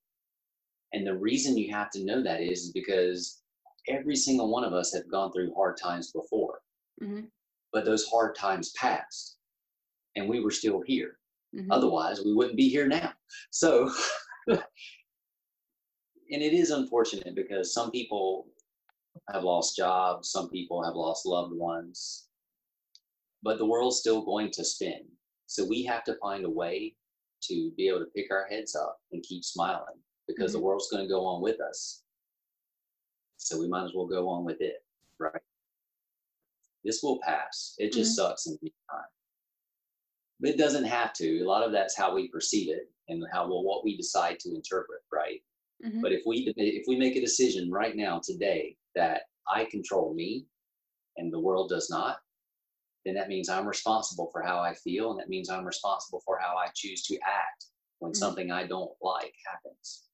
And 0.91 1.07
the 1.07 1.17
reason 1.17 1.57
you 1.57 1.73
have 1.73 1.89
to 1.91 2.03
know 2.03 2.21
that 2.21 2.41
is 2.41 2.71
because 2.73 3.40
every 3.87 4.15
single 4.15 4.51
one 4.51 4.63
of 4.63 4.73
us 4.73 4.93
have 4.93 5.09
gone 5.09 5.31
through 5.31 5.53
hard 5.55 5.77
times 5.77 6.11
before, 6.11 6.59
mm-hmm. 7.01 7.25
but 7.73 7.85
those 7.85 8.05
hard 8.07 8.35
times 8.35 8.71
passed 8.71 9.37
and 10.15 10.27
we 10.27 10.39
were 10.39 10.51
still 10.51 10.81
here. 10.81 11.17
Mm-hmm. 11.55 11.71
Otherwise, 11.71 12.21
we 12.23 12.33
wouldn't 12.33 12.57
be 12.57 12.69
here 12.69 12.87
now. 12.87 13.11
So, 13.49 13.91
and 14.47 14.61
it 16.29 16.53
is 16.53 16.71
unfortunate 16.71 17.35
because 17.35 17.73
some 17.73 17.91
people 17.91 18.47
have 19.31 19.43
lost 19.43 19.75
jobs. 19.75 20.31
Some 20.31 20.49
people 20.49 20.83
have 20.83 20.95
lost 20.95 21.25
loved 21.25 21.53
ones. 21.53 22.27
But 23.43 23.57
the 23.57 23.65
world's 23.65 23.97
still 23.97 24.23
going 24.23 24.51
to 24.51 24.63
spin. 24.63 25.01
So 25.47 25.65
we 25.67 25.83
have 25.83 26.03
to 26.05 26.15
find 26.21 26.45
a 26.45 26.49
way 26.49 26.95
to 27.43 27.71
be 27.75 27.87
able 27.89 27.99
to 27.99 28.11
pick 28.15 28.31
our 28.31 28.47
heads 28.49 28.75
up 28.75 28.97
and 29.11 29.23
keep 29.23 29.43
smiling 29.43 29.99
because 30.27 30.51
Mhm. 30.51 30.55
the 30.55 30.61
world's 30.61 30.89
going 30.89 31.03
to 31.03 31.09
go 31.09 31.25
on 31.25 31.41
with 31.41 31.59
us. 31.59 32.03
So 33.43 33.59
we 33.59 33.67
might 33.67 33.85
as 33.85 33.91
well 33.95 34.05
go 34.05 34.29
on 34.29 34.45
with 34.45 34.61
it, 34.61 34.83
right? 35.17 35.41
This 36.83 37.01
will 37.01 37.19
pass. 37.21 37.75
It 37.79 37.91
just 37.91 38.15
sucks 38.15 38.45
in 38.45 38.53
the 38.53 38.59
meantime. 38.61 39.09
But 40.39 40.49
it 40.51 40.57
doesn't 40.57 40.85
have 40.85 41.13
to. 41.13 41.39
A 41.41 41.47
lot 41.47 41.63
of 41.63 41.71
that's 41.71 41.95
how 41.95 42.13
we 42.13 42.27
perceive 42.27 42.69
it 42.69 42.91
and 43.09 43.23
how 43.31 43.47
well 43.47 43.63
what 43.63 43.83
we 43.83 43.97
decide 43.97 44.39
to 44.41 44.53
interpret, 44.55 45.01
right? 45.11 45.43
Mhm. 45.83 46.01
But 46.01 46.11
if 46.11 46.23
we 46.25 46.53
if 46.55 46.83
we 46.87 46.95
make 46.97 47.15
a 47.15 47.21
decision 47.21 47.71
right 47.71 47.95
now 47.95 48.19
today 48.23 48.77
that 48.95 49.23
I 49.51 49.65
control 49.65 50.13
me 50.13 50.45
and 51.17 51.33
the 51.33 51.39
world 51.39 51.69
does 51.69 51.89
not, 51.89 52.21
then 53.05 53.15
that 53.15 53.27
means 53.27 53.49
I'm 53.49 53.67
responsible 53.67 54.29
for 54.31 54.41
how 54.43 54.59
I 54.59 54.75
feel 54.75 55.11
and 55.11 55.19
that 55.19 55.29
means 55.29 55.49
I'm 55.49 55.65
responsible 55.65 56.21
for 56.21 56.37
how 56.39 56.55
I 56.57 56.69
choose 56.75 57.03
to 57.07 57.17
act 57.25 57.65
when 57.99 58.11
Mhm. 58.11 58.17
something 58.17 58.51
I 58.51 58.67
don't 58.67 58.95
like 59.01 59.35
happens. 59.45 60.10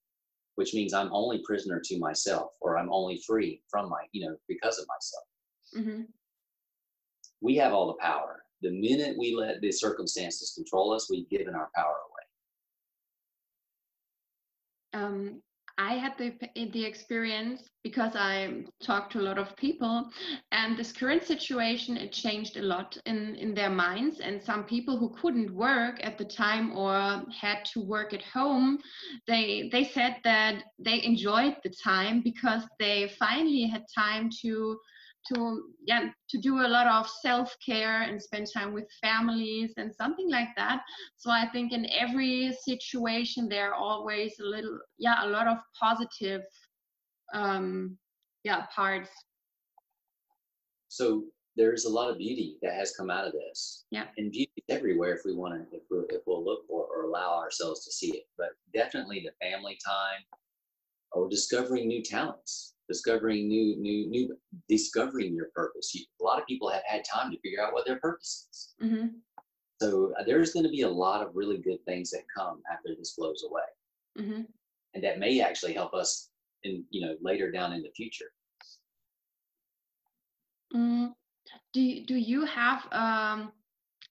Which 0.57 0.73
means 0.73 0.93
I'm 0.93 1.13
only 1.13 1.39
prisoner 1.45 1.79
to 1.85 1.99
myself 1.99 2.51
or 2.61 2.77
I'm 2.77 2.91
only 2.91 3.19
free 3.25 3.61
from 3.69 3.89
my, 3.89 4.03
you 4.11 4.27
know, 4.27 4.35
because 4.47 4.79
of 4.79 4.87
myself. 4.87 5.25
Mhm. 5.87 6.07
We 7.41 7.55
have 7.57 7.73
all 7.73 7.87
the 7.87 8.01
power. 8.01 8.43
The 8.61 8.71
minute 8.71 9.15
we 9.17 9.35
let 9.35 9.61
the 9.61 9.71
circumstances 9.71 10.53
control 10.55 10.91
us, 10.93 11.09
we've 11.09 11.29
given 11.29 11.55
our 11.55 11.69
power 11.75 11.95
away. 12.09 12.23
um, 14.93 15.43
I 15.79 15.93
had 15.93 16.17
the 16.17 16.33
the 16.55 16.83
experience 16.83 17.69
because 17.83 18.15
I 18.15 18.65
talked 18.81 19.11
to 19.13 19.19
a 19.19 19.27
lot 19.29 19.37
of 19.37 19.55
people, 19.55 20.09
and 20.51 20.75
this 20.75 20.91
current 20.91 21.23
situation 21.23 21.97
it 21.97 22.11
changed 22.11 22.57
a 22.57 22.63
lot 22.63 22.97
in 23.05 23.35
in 23.35 23.53
their 23.53 23.69
minds. 23.69 24.19
And 24.19 24.41
some 24.41 24.63
people 24.63 24.97
who 24.97 25.09
couldn't 25.21 25.51
work 25.51 25.99
at 26.01 26.17
the 26.17 26.25
time 26.25 26.75
or 26.75 27.23
had 27.31 27.63
to 27.73 27.81
work 27.81 28.13
at 28.13 28.23
home, 28.23 28.79
they 29.27 29.69
they 29.71 29.83
said 29.83 30.17
that 30.23 30.63
they 30.79 31.03
enjoyed 31.03 31.57
the 31.63 31.73
time 31.83 32.21
because 32.21 32.63
they 32.79 33.13
finally 33.19 33.67
had 33.67 33.85
time 33.93 34.29
to 34.41 34.79
to 35.27 35.63
yeah 35.85 36.09
to 36.29 36.37
do 36.37 36.61
a 36.61 36.67
lot 36.67 36.87
of 36.87 37.09
self 37.09 37.55
care 37.65 38.03
and 38.03 38.21
spend 38.21 38.47
time 38.53 38.73
with 38.73 38.87
families 39.01 39.73
and 39.77 39.93
something 39.93 40.29
like 40.29 40.49
that 40.55 40.81
so 41.15 41.29
i 41.31 41.47
think 41.47 41.73
in 41.73 41.87
every 41.91 42.55
situation 42.65 43.47
there 43.49 43.71
are 43.71 43.75
always 43.75 44.39
a 44.39 44.45
little 44.45 44.79
yeah 44.97 45.25
a 45.25 45.29
lot 45.29 45.47
of 45.47 45.57
positive 45.79 46.41
um 47.33 47.97
yeah 48.43 48.65
parts 48.75 49.09
So 50.89 51.25
there's 51.57 51.85
a 51.85 51.89
lot 51.89 52.09
of 52.09 52.17
beauty 52.17 52.57
that 52.61 52.73
has 52.73 52.95
come 52.95 53.09
out 53.09 53.27
of 53.27 53.33
this. 53.33 53.85
Yeah. 53.91 54.05
And 54.17 54.31
beauty 54.31 54.51
is 54.57 54.63
everywhere 54.69 55.15
if 55.15 55.21
we 55.25 55.35
want 55.35 55.55
to, 55.55 55.75
if 55.75 55.83
we 55.89 55.97
if 56.09 56.21
we'll 56.25 56.45
look 56.45 56.67
for 56.67 56.85
or 56.85 57.03
allow 57.03 57.35
ourselves 57.37 57.83
to 57.85 57.91
see 57.91 58.11
it. 58.17 58.23
But 58.37 58.49
definitely 58.73 59.25
the 59.25 59.45
family 59.45 59.77
time, 59.85 60.21
or 61.11 61.27
discovering 61.29 61.87
new 61.87 62.03
talents, 62.03 62.75
discovering 62.87 63.47
new 63.47 63.75
new 63.77 64.07
new 64.09 64.37
discovering 64.69 65.35
your 65.35 65.49
purpose. 65.55 65.93
You, 65.95 66.05
a 66.21 66.23
lot 66.23 66.39
of 66.39 66.47
people 66.47 66.69
have 66.69 66.83
had 66.85 67.03
time 67.05 67.31
to 67.31 67.39
figure 67.39 67.61
out 67.63 67.73
what 67.73 67.85
their 67.85 67.99
purpose 67.99 68.47
is. 68.51 68.75
hmm 68.89 69.07
So 69.81 70.13
uh, 70.19 70.23
there's 70.23 70.53
going 70.53 70.65
to 70.65 70.71
be 70.71 70.81
a 70.81 70.89
lot 70.89 71.21
of 71.25 71.35
really 71.35 71.57
good 71.57 71.83
things 71.85 72.09
that 72.11 72.23
come 72.35 72.61
after 72.71 72.89
this 72.97 73.13
blows 73.17 73.43
away, 73.49 73.67
hmm 74.17 74.41
and 74.93 75.03
that 75.03 75.19
may 75.19 75.41
actually 75.41 75.73
help 75.73 75.93
us 75.93 76.29
in 76.63 76.83
you 76.89 77.05
know 77.05 77.15
later 77.21 77.51
down 77.51 77.73
in 77.73 77.83
the 77.83 77.91
future. 77.95 78.31
Mm. 80.73 81.13
Do 81.73 81.81
you- 81.81 82.05
do 82.05 82.15
you 82.15 82.45
have 82.45 82.87
um, 82.91 83.53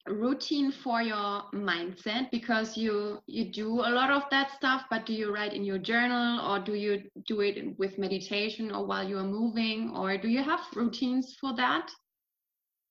routine 0.09 0.71
for 0.71 1.03
your 1.03 1.43
mindset 1.53 2.31
because 2.31 2.77
you 2.77 3.19
you 3.27 3.53
do 3.53 3.81
a 3.81 3.91
lot 3.91 4.11
of 4.11 4.23
that 4.31 4.51
stuff, 4.53 4.85
but 4.91 5.07
do 5.07 5.13
you 5.13 5.33
write 5.33 5.53
in 5.53 5.65
your 5.65 5.79
journal 5.79 6.41
or 6.49 6.59
do 6.59 6.75
you 6.75 7.03
do 7.27 7.41
it 7.41 7.79
with 7.79 7.99
meditation 7.99 8.71
or 8.71 8.87
while 8.87 9.07
you 9.07 9.19
are 9.19 9.25
moving 9.25 9.91
or 9.97 10.17
do 10.17 10.29
you 10.29 10.43
have 10.43 10.61
routines 10.75 11.37
for 11.41 11.55
that? 11.57 11.91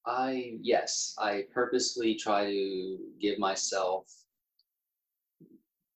I 0.05 0.57
yes, 0.61 1.15
I 1.17 1.45
purposely 1.53 2.15
try 2.15 2.45
to 2.45 2.97
give 3.19 3.39
myself 3.39 4.11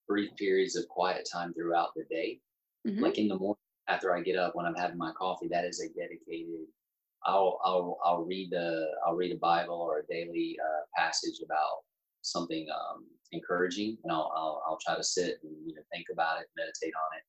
brief 0.08 0.36
periods 0.36 0.76
of 0.76 0.88
quiet 0.88 1.28
time 1.32 1.54
throughout 1.54 1.94
the 1.96 2.04
day. 2.06 2.42
Mhm. 2.88 3.02
Like 3.02 3.18
in 3.18 3.28
the 3.28 3.38
morning 3.38 3.62
after 3.88 4.16
I 4.16 4.22
get 4.22 4.36
up 4.38 4.56
when 4.56 4.66
I'm 4.66 4.76
having 4.76 4.98
my 4.98 5.12
coffee, 5.14 5.48
that 5.50 5.66
is 5.66 5.80
a 5.82 5.90
dedicated. 5.90 6.68
I'll 7.26 7.60
I'll 7.64 7.98
I'll 8.04 8.24
read 8.24 8.52
the 8.52 8.88
I'll 9.06 9.16
read 9.16 9.36
a 9.36 9.40
Bible 9.40 9.76
or 9.76 10.00
a 10.00 10.08
daily 10.08 10.58
uh, 10.64 10.82
passage 10.96 11.42
about 11.44 11.84
something 12.22 12.68
um, 12.74 13.06
encouraging, 13.32 13.98
and 14.04 14.12
I'll, 14.12 14.32
I'll 14.36 14.64
I'll 14.68 14.80
try 14.86 14.96
to 14.96 15.04
sit 15.04 15.40
and 15.44 15.54
you 15.66 15.76
know 15.76 15.82
think 15.92 16.08
about 16.12 16.42
it, 16.42 16.48
meditate 16.56 16.94
on 16.96 17.18
it. 17.18 17.24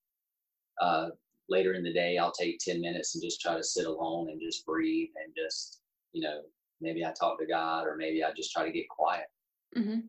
Uh, 0.81 1.11
later 1.49 1.75
in 1.75 1.83
the 1.83 1.93
day, 1.93 2.19
I'll 2.19 2.33
take 2.33 2.59
ten 2.61 2.81
minutes 2.81 3.15
and 3.15 3.23
just 3.23 3.41
try 3.41 3.57
to 3.57 3.65
sit 3.65 3.87
alone 3.87 4.31
and 4.31 4.41
just 4.41 4.65
breathe 4.65 5.11
and 5.23 5.35
just 5.37 5.81
you 6.13 6.23
know 6.23 6.43
maybe 6.81 7.05
I 7.05 7.13
talk 7.13 7.39
to 7.41 7.47
God 7.47 7.87
or 7.87 7.97
maybe 7.97 8.25
I 8.25 8.33
just 8.33 8.53
try 8.53 8.65
to 8.65 8.73
get 8.73 8.89
quiet 8.89 9.27
Mhm. 9.77 10.09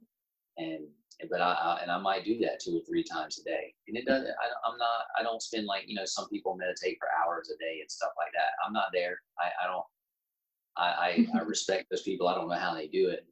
and 0.58 0.88
but 1.30 1.42
I, 1.42 1.52
I 1.54 1.80
and 1.82 1.92
I 1.92 1.98
might 1.98 2.26
do 2.26 2.38
that 2.40 2.60
two 2.60 2.78
or 2.78 2.82
three 2.88 3.04
times 3.04 3.40
a 3.40 3.44
day. 3.44 3.74
And 3.88 3.98
it 3.98 4.06
doesn't 4.06 4.28
I, 4.28 4.70
I'm 4.70 4.78
not 4.78 5.06
I 5.20 5.24
don't 5.24 5.42
spend 5.42 5.66
like 5.66 5.84
you 5.88 5.96
know 5.96 6.06
some 6.06 6.28
people 6.30 6.56
meditate 6.56 6.98
for 7.00 7.10
hours 7.22 7.50
a 7.50 7.58
day 7.58 7.80
and 7.82 7.92
stuff 7.92 8.12
like 8.18 8.32
that. 8.34 8.52
I'm 8.66 8.74
not 8.74 8.88
there. 8.94 9.20
I, 9.40 9.52
I 9.64 9.68
don't 9.68 9.86
I, 10.78 11.28
I 11.36 11.40
I 11.40 11.42
respect 11.46 11.88
those 11.90 12.02
people. 12.04 12.28
I 12.28 12.36
don't 12.36 12.50
know 12.50 12.56
how 12.56 12.74
they 12.74 12.88
do 12.88 13.10
it. 13.10 13.26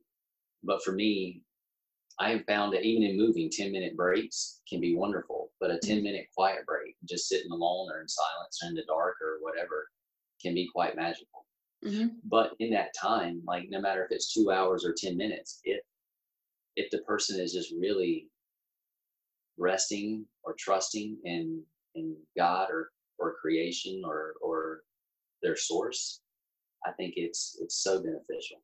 But 0.64 0.84
for 0.84 0.92
me 0.92 1.42
I 2.20 2.32
have 2.32 2.46
found 2.46 2.74
that 2.74 2.84
even 2.84 3.04
in 3.04 3.18
moving 3.18 3.50
10 3.50 3.72
minute 3.72 3.96
breaks 3.96 4.62
can 4.70 4.82
be 4.82 4.96
wonderful 4.96 5.52
but 5.60 5.72
a 5.72 5.80
10 5.80 6.04
minute 6.04 6.28
quiet 6.36 6.66
break 6.66 6.96
just 7.08 7.30
sitting 7.30 7.52
alone 7.52 7.90
or 7.92 8.02
in 8.02 8.08
silence 8.10 8.60
or 8.62 8.68
in 8.68 8.76
the 8.76 8.84
dark 8.88 9.16
or 9.22 9.38
whatever 9.42 9.88
can 10.42 10.54
be 10.54 10.68
quite 10.74 10.96
magical. 10.96 11.46
Mhm. 11.86 12.16
but 12.26 12.56
in 12.60 12.72
that 12.72 12.94
time 12.94 13.42
like 13.48 13.70
no 13.70 13.80
matter 13.80 14.04
if 14.04 14.12
it's 14.12 14.34
two 14.34 14.52
hours 14.52 14.84
or 14.84 14.94
10 14.94 15.16
minutes 15.16 15.62
if 15.64 15.80
if 16.80 16.90
the 16.92 17.00
person 17.00 17.40
is 17.40 17.52
just 17.52 17.74
really 17.86 18.28
resting 19.58 20.26
or 20.44 20.56
trusting 20.58 21.18
in 21.26 21.62
in 21.96 22.16
god 22.38 22.70
or 22.72 22.92
or 23.20 23.36
creation 23.42 24.02
or 24.06 24.34
or 24.42 24.82
their 25.44 25.58
source 25.58 26.22
i 26.88 26.92
think 26.98 27.14
it's 27.18 27.58
it's 27.62 27.78
so 27.86 28.02
beneficial 28.02 28.60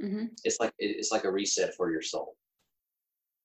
Mhm. 0.00 0.26
it's 0.44 0.58
like 0.60 0.72
it's 0.78 1.10
like 1.10 1.24
a 1.24 1.32
reset 1.40 1.74
for 1.74 1.90
your 1.90 2.02
soul 2.02 2.36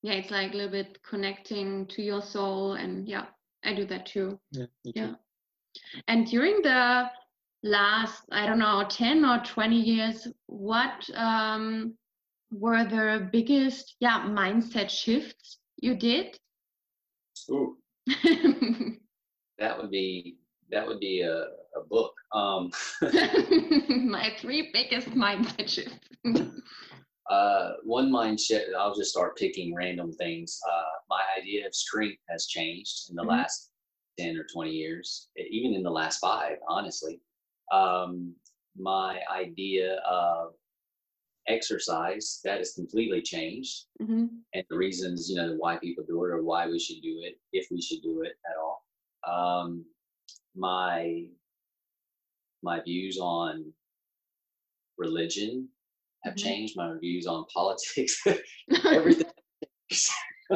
Yeah, 0.04 0.14
it's 0.20 0.30
like 0.32 0.52
a 0.52 0.56
little 0.56 0.72
bit 0.82 0.98
connecting 1.10 1.86
to 1.94 2.02
your 2.02 2.22
soul, 2.22 2.74
and 2.82 3.06
yeah, 3.08 3.26
I 3.68 3.70
do 3.72 3.84
that 3.86 4.04
too. 4.14 4.28
Yeah, 4.50 4.66
me 4.84 4.92
too. 4.92 5.00
Yeah. 5.00 5.14
And 6.08 6.26
during 6.26 6.56
the 6.62 7.06
last, 7.62 8.24
I 8.32 8.42
don't 8.46 8.58
know, 8.58 8.82
10 8.90 9.24
or 9.24 9.38
20 9.44 9.78
years, 9.92 10.26
what 10.46 11.08
um, 11.14 11.94
were 12.52 12.84
the 12.84 13.28
biggest, 13.32 13.96
yeah, 14.00 14.20
mindset 14.28 14.90
shifts 14.90 15.58
you 15.80 15.94
did? 15.96 16.38
Ooh, 17.50 17.76
that 19.58 19.78
would 19.78 19.90
be 19.90 20.36
that 20.70 20.86
would 20.86 21.00
be 21.00 21.20
a, 21.22 21.36
a 21.76 21.84
book 21.88 22.14
um 22.32 22.70
My 24.10 24.32
three 24.38 24.70
biggest 24.72 25.08
mindset 25.10 25.68
shifts. 25.68 25.98
uh 27.30 27.72
one 27.84 28.10
mind 28.10 28.38
shift 28.40 28.66
i'll 28.78 28.94
just 28.94 29.10
start 29.10 29.36
picking 29.36 29.74
random 29.74 30.12
things 30.12 30.58
uh 30.70 30.92
my 31.08 31.20
idea 31.40 31.66
of 31.66 31.74
strength 31.74 32.20
has 32.28 32.46
changed 32.46 33.10
in 33.10 33.16
the 33.16 33.22
Mhm. 33.22 33.28
last 33.28 33.70
10 34.18 34.36
or 34.36 34.44
20 34.52 34.70
years 34.70 35.28
even 35.50 35.74
in 35.74 35.82
the 35.82 35.90
last 35.90 36.18
five 36.18 36.56
honestly 36.68 37.20
um 37.72 38.34
my 38.76 39.20
idea 39.30 39.96
of 40.08 40.52
exercise 41.48 42.40
that 42.44 42.58
has 42.58 42.72
completely 42.74 43.20
changed. 43.22 43.86
Mhm. 44.00 44.28
and 44.54 44.64
the 44.70 44.76
reasons 44.76 45.28
you 45.30 45.36
know 45.36 45.54
why 45.56 45.76
people 45.78 46.04
do 46.06 46.24
it 46.24 46.30
or 46.30 46.42
why 46.42 46.66
we 46.68 46.78
should 46.78 47.00
do 47.02 47.20
it 47.22 47.40
if 47.52 47.66
we 47.70 47.80
should 47.80 48.02
do 48.02 48.22
it 48.22 48.34
at 48.50 48.56
all. 48.62 48.84
Um 49.26 49.84
my 50.54 51.26
my 52.62 52.80
views 52.80 53.18
on 53.18 53.72
religion 54.98 55.68
have 56.24 56.34
Mhm. 56.34 56.38
changed. 56.44 56.76
My 56.76 56.96
views 56.98 57.26
on 57.26 57.44
politics 57.52 58.14
everything 58.86 59.26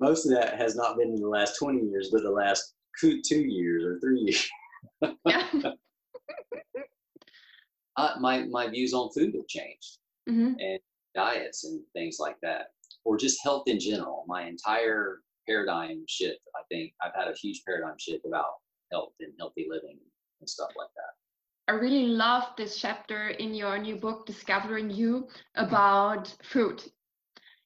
most 0.00 0.24
of 0.26 0.32
that 0.32 0.54
has 0.58 0.74
not 0.76 0.96
been 0.96 1.08
in 1.14 1.20
the 1.20 1.28
last 1.28 1.58
20 1.58 1.80
years 1.88 2.08
but 2.12 2.22
the 2.22 2.30
last 2.30 2.74
two 3.00 3.20
two 3.22 3.40
years 3.42 3.84
or 3.84 3.98
three 4.00 4.20
years 4.20 4.48
yeah. 5.26 5.72
uh, 7.96 8.09
my 8.20 8.44
my 8.44 8.68
views 8.68 8.92
on 8.92 9.10
food 9.10 9.34
have 9.34 9.46
changed 9.48 9.98
Mhm. 10.28 10.78
diets 11.14 11.64
and 11.64 11.82
things 11.92 12.18
like 12.20 12.38
that, 12.40 12.68
or 13.04 13.16
just 13.16 13.42
health 13.42 13.66
in 13.66 13.80
general. 13.80 14.24
My 14.28 14.42
entire 14.46 15.22
paradigm 15.46 16.04
shift. 16.08 16.40
I 16.54 16.62
think 16.68 16.94
I've 17.02 17.14
had 17.14 17.28
a 17.28 17.34
huge 17.34 17.64
paradigm 17.64 17.98
shift 17.98 18.24
about 18.24 18.60
health 18.92 19.14
and 19.20 19.32
healthy 19.38 19.66
living 19.68 19.98
and 20.40 20.48
stuff 20.48 20.70
like 20.76 20.90
that. 20.94 21.72
I 21.72 21.76
really 21.76 22.06
love 22.06 22.44
this 22.56 22.76
chapter 22.78 23.30
in 23.30 23.54
your 23.54 23.78
new 23.78 23.96
book, 23.96 24.26
Discovering 24.26 24.90
You, 24.90 25.28
about 25.54 26.34
food. 26.42 26.82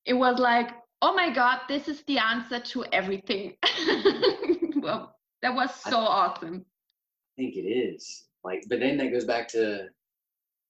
It 0.04 0.14
was 0.14 0.38
like, 0.38 0.70
oh 1.02 1.14
my 1.14 1.30
God, 1.30 1.60
this 1.68 1.88
is 1.88 2.02
the 2.04 2.18
answer 2.18 2.60
to 2.60 2.84
everything. 2.92 3.56
well, 4.76 5.16
that 5.42 5.54
was 5.54 5.74
so 5.74 5.98
I, 6.00 6.06
awesome. 6.06 6.64
I 6.66 7.42
think 7.42 7.56
it 7.56 7.68
is. 7.68 8.24
Like, 8.44 8.64
but 8.68 8.80
then 8.80 8.98
that 8.98 9.10
goes 9.10 9.24
back 9.24 9.48
to 9.48 9.88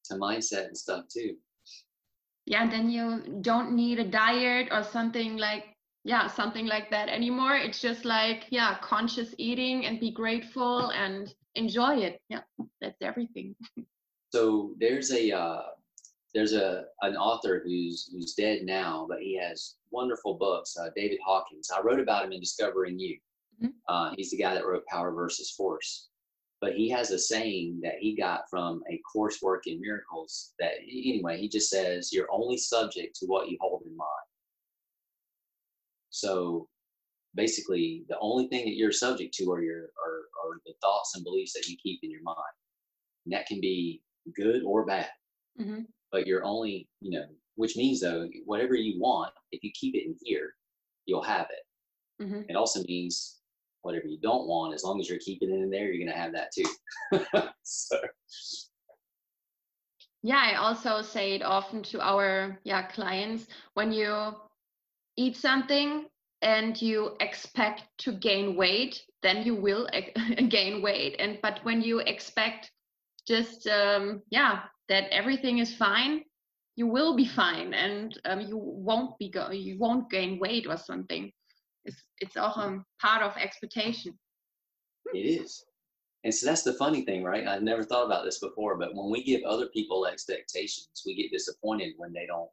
to 0.05 0.15
mindset 0.15 0.67
and 0.67 0.77
stuff 0.77 1.07
too. 1.09 1.37
Yeah, 2.47 2.69
then 2.69 2.91
you 2.91 3.41
don't 3.41 3.73
need 3.73 3.99
a 3.99 4.05
diet 4.05 4.69
or 4.71 4.83
something 4.83 5.37
like 5.37 5.65
yeah 6.05 6.27
something 6.27 6.67
like 6.67 6.91
that 6.91 7.09
anymore. 7.09 7.57
It's 7.57 7.81
just 7.81 8.05
like 8.05 8.45
yeah 8.51 8.77
conscious 8.83 9.35
eating 9.39 9.87
and 9.87 9.99
be 9.99 10.11
grateful 10.11 10.91
and 10.91 11.33
enjoy 11.55 11.97
it. 11.97 12.21
Yeah 12.29 12.43
that's 12.81 13.01
everything. 13.03 13.55
So 14.31 14.75
there's 14.81 15.13
a 15.13 15.31
uh, 15.31 15.63
there's 16.35 16.55
a 16.55 16.87
an 17.03 17.15
author 17.17 17.63
who's 17.65 18.11
who's 18.11 18.35
dead 18.35 18.65
now 18.65 19.07
but 19.09 19.21
he 19.21 19.39
has 19.39 19.77
wonderful 19.93 20.35
books 20.35 20.77
uh, 20.77 20.89
david 20.97 21.21
hawkins. 21.25 21.71
I 21.71 21.81
wrote 21.81 22.01
about 22.01 22.25
him 22.25 22.33
in 22.33 22.41
discovering 22.41 22.99
you. 22.99 23.17
Mm-hmm. 23.63 23.69
uh, 23.87 24.11
he's 24.17 24.33
the 24.33 24.39
guy 24.39 24.53
that 24.55 24.67
wrote 24.67 24.85
power 24.87 25.13
versus 25.13 25.53
force 25.53 26.09
but 26.65 26.75
he 26.75 26.89
has 26.89 27.11
a 27.11 27.19
saying 27.19 27.79
that 27.83 27.99
he 28.01 28.17
got 28.17 28.49
from 28.49 28.83
a 28.91 29.01
coursework 29.15 29.67
in 29.67 29.81
miracles 29.81 30.55
that 30.59 30.73
anyway 30.83 31.39
he 31.39 31.49
just 31.49 31.69
says 31.69 32.13
you're 32.13 32.33
only 32.33 32.57
subject 32.57 33.15
to 33.15 33.27
what 33.27 33.49
you 33.49 33.59
hold 33.61 33.83
in 33.87 33.97
mind 33.97 34.27
so 36.11 36.69
basically, 37.35 38.05
the 38.09 38.19
only 38.21 38.47
thing 38.47 38.65
that 38.65 38.77
you're 38.77 38.93
subject 38.93 39.35
to 39.35 39.51
are 39.51 39.63
your 39.63 39.83
are, 40.05 40.21
are 40.45 40.61
the 40.65 40.75
thoughts 40.81 41.15
and 41.15 41.25
beliefs 41.25 41.53
that 41.55 41.67
you 41.67 41.77
keep 41.83 42.01
in 42.03 42.11
your 42.11 42.23
mind. 42.23 42.39
And 43.27 43.35
that 43.35 43.47
can 43.47 43.61
be 43.61 44.01
good 44.37 44.63
or 44.65 44.87
bad. 44.87 45.09
Mm-hmm. 45.61 45.81
But 46.13 46.27
you're 46.27 46.45
only, 46.45 46.89
you 47.01 47.19
know, 47.19 47.27
which 47.57 47.77
means 47.77 48.01
though, 48.01 48.29
whatever 48.45 48.75
you 48.75 49.01
want, 49.01 49.33
if 49.53 49.63
you 49.65 49.71
keep 49.75 49.95
it 49.95 50.07
in 50.07 50.17
here, 50.23 50.55
you'll 51.07 51.23
have 51.23 51.47
it. 51.51 52.25
Mm-hmm. 52.25 52.43
It 52.49 52.57
also 52.57 52.83
means 52.85 53.41
whatever 53.85 54.07
you 54.07 54.19
don't 54.19 54.47
want, 54.47 54.75
as 54.75 54.83
long 54.85 55.01
as 55.01 55.09
you're 55.09 55.19
keeping 55.19 55.51
it 55.51 55.63
in 55.63 55.71
there, 55.71 55.93
you're 55.93 56.05
gonna 56.05 56.19
have 56.19 56.33
that 56.33 56.51
too. 56.53 57.49
so. 57.63 57.99
Yeah 60.23 60.41
i 60.43 60.55
also 60.55 61.03
say 61.03 61.35
it 61.35 61.43
often 61.43 61.83
to 61.83 62.01
our 62.01 62.59
yeah 62.65 62.83
clients 62.89 63.47
when 63.75 63.93
you 63.93 64.33
eat 65.17 65.37
something 65.37 66.07
and 66.41 66.81
you 66.81 67.17
expect 67.21 67.85
to 67.99 68.13
gain 68.13 68.57
weight 68.57 69.03
then 69.23 69.43
you 69.43 69.55
will 69.55 69.89
gain 70.49 70.83
weight. 70.83 71.17
And 71.19 71.39
but 71.43 71.61
when 71.65 71.81
you 71.83 72.01
expect 72.01 72.71
just 73.27 73.67
um, 73.67 74.23
yeah 74.31 74.63
that 74.89 75.05
everything 75.11 75.59
is 75.59 75.75
fine 75.75 76.23
you 76.77 76.87
will 76.87 77.15
be 77.17 77.27
fine 77.27 77.73
and 77.75 78.19
um, 78.25 78.41
you 78.41 78.59
won't 78.59 79.17
be 79.19 79.31
go- 79.31 79.51
you 79.51 79.79
won't 79.79 80.11
gain 80.11 80.39
weight 80.39 80.67
or 80.67 80.77
something 80.77 81.31
it's 81.85 82.03
it's 82.21 82.37
all 82.37 82.53
um, 82.57 82.85
part 83.01 83.23
of 83.23 83.37
expectation 83.37 84.17
it 85.13 85.19
is 85.19 85.65
and 86.25 86.35
so 86.35 86.47
that's 86.47 86.63
the 86.63 86.73
funny 86.75 87.03
thing 87.03 87.23
right 87.23 87.47
i've 87.47 87.63
never 87.63 87.83
thought 87.83 88.07
about 88.07 88.25
this 88.25 88.39
before 88.39 88.77
but 88.77 88.95
when 88.95 89.11
we 89.11 89.23
give 89.23 89.43
other 89.43 89.67
people 89.67 90.07
expectations 90.07 90.89
we 91.05 91.15
get 91.15 91.31
disappointed 91.31 91.93
when 91.99 92.13
they 92.13 92.27
don't 92.27 92.49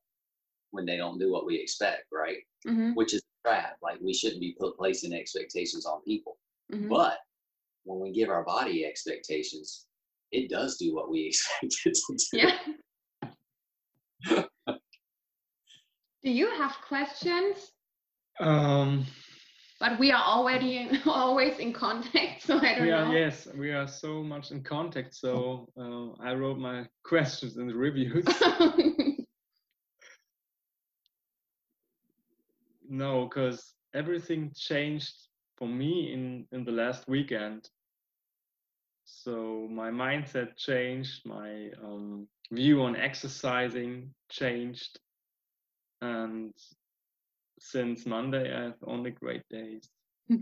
when 0.72 0.86
they 0.86 0.98
don't 0.98 1.20
do 1.20 1.32
what 1.32 1.46
we 1.46 1.56
expect, 1.56 2.06
right? 2.12 2.38
Mm-hmm. 2.68 2.94
Which 2.94 3.14
is 3.14 3.22
trap. 3.46 3.78
Like 3.82 4.00
we 4.02 4.14
shouldn't 4.14 4.42
be 4.42 4.56
put 4.60 4.78
placing 4.78 5.14
expectations 5.14 5.86
on 5.86 6.02
people. 6.04 6.38
Mm-hmm. 6.74 6.90
But 6.90 7.18
when 7.84 8.00
we 8.00 8.12
give 8.12 8.30
our 8.30 8.44
body 8.44 8.86
expectations, 8.86 9.86
it 10.32 10.50
does 10.50 10.78
do 10.78 10.96
what 10.96 11.12
we 11.12 11.28
expect 11.28 11.76
it 11.86 11.94
to 11.94 12.18
do. 12.18 12.38
Yeah. 12.38 12.58
do 16.24 16.32
you 16.32 16.50
have 16.52 16.76
questions? 16.88 17.72
Um 18.40 19.06
but 19.82 20.00
we 20.00 20.12
are 20.12 20.24
already 20.24 20.78
in, 20.78 21.02
always 21.06 21.60
in 21.60 21.74
contact 21.74 22.44
so 22.44 22.58
i 22.60 22.76
don't 22.76 22.84
we 22.84 22.92
are, 22.92 23.06
know 23.06 23.12
yes 23.12 23.48
we 23.56 23.72
are 23.72 23.88
so 23.88 24.24
much 24.24 24.52
in 24.52 24.64
contact 24.64 25.14
so 25.14 25.68
uh, 25.78 26.24
i 26.24 26.34
wrote 26.34 26.58
my 26.58 26.86
questions 27.04 27.58
in 27.58 27.68
the 27.68 27.76
reviews 27.76 28.26
no, 32.92 33.26
because 33.26 33.74
everything 33.96 34.52
changed 34.56 35.16
for 35.58 35.68
me 35.68 36.14
in 36.14 36.46
in 36.52 36.66
the 36.66 36.72
last 36.72 37.08
weekend. 37.08 37.70
So 39.06 39.68
my 39.72 39.90
mindset 39.90 40.58
changed, 40.58 41.26
my 41.26 41.70
um, 41.84 42.28
view 42.52 42.84
on 42.84 42.96
exercising 42.96 44.14
changed, 44.30 45.00
and 46.02 46.54
since 47.62 48.06
Monday 48.06 48.54
I 48.54 48.64
have 48.64 48.84
only 48.86 49.12
great 49.12 49.44
days. 49.50 49.88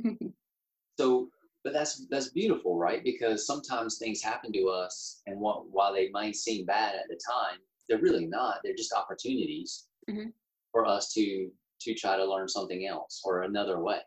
so, 0.97 1.29
but 1.63 1.73
that's 1.73 2.07
that's 2.07 2.29
beautiful, 2.29 2.77
right? 2.77 3.03
Because 3.03 3.45
sometimes 3.45 3.97
things 3.97 4.21
happen 4.21 4.51
to 4.53 4.69
us, 4.69 5.21
and 5.27 5.39
what, 5.39 5.69
while 5.69 5.93
they 5.93 6.09
might 6.09 6.35
seem 6.35 6.65
bad 6.65 6.95
at 6.95 7.09
the 7.09 7.19
time, 7.29 7.59
they're 7.87 7.99
really 7.99 8.25
not. 8.25 8.59
They're 8.63 8.75
just 8.75 8.93
opportunities 8.93 9.87
mm-hmm. 10.09 10.29
for 10.71 10.85
us 10.85 11.13
to 11.13 11.49
to 11.81 11.93
try 11.93 12.17
to 12.17 12.25
learn 12.25 12.47
something 12.47 12.87
else 12.87 13.21
or 13.23 13.43
another 13.43 13.79
way 13.81 13.99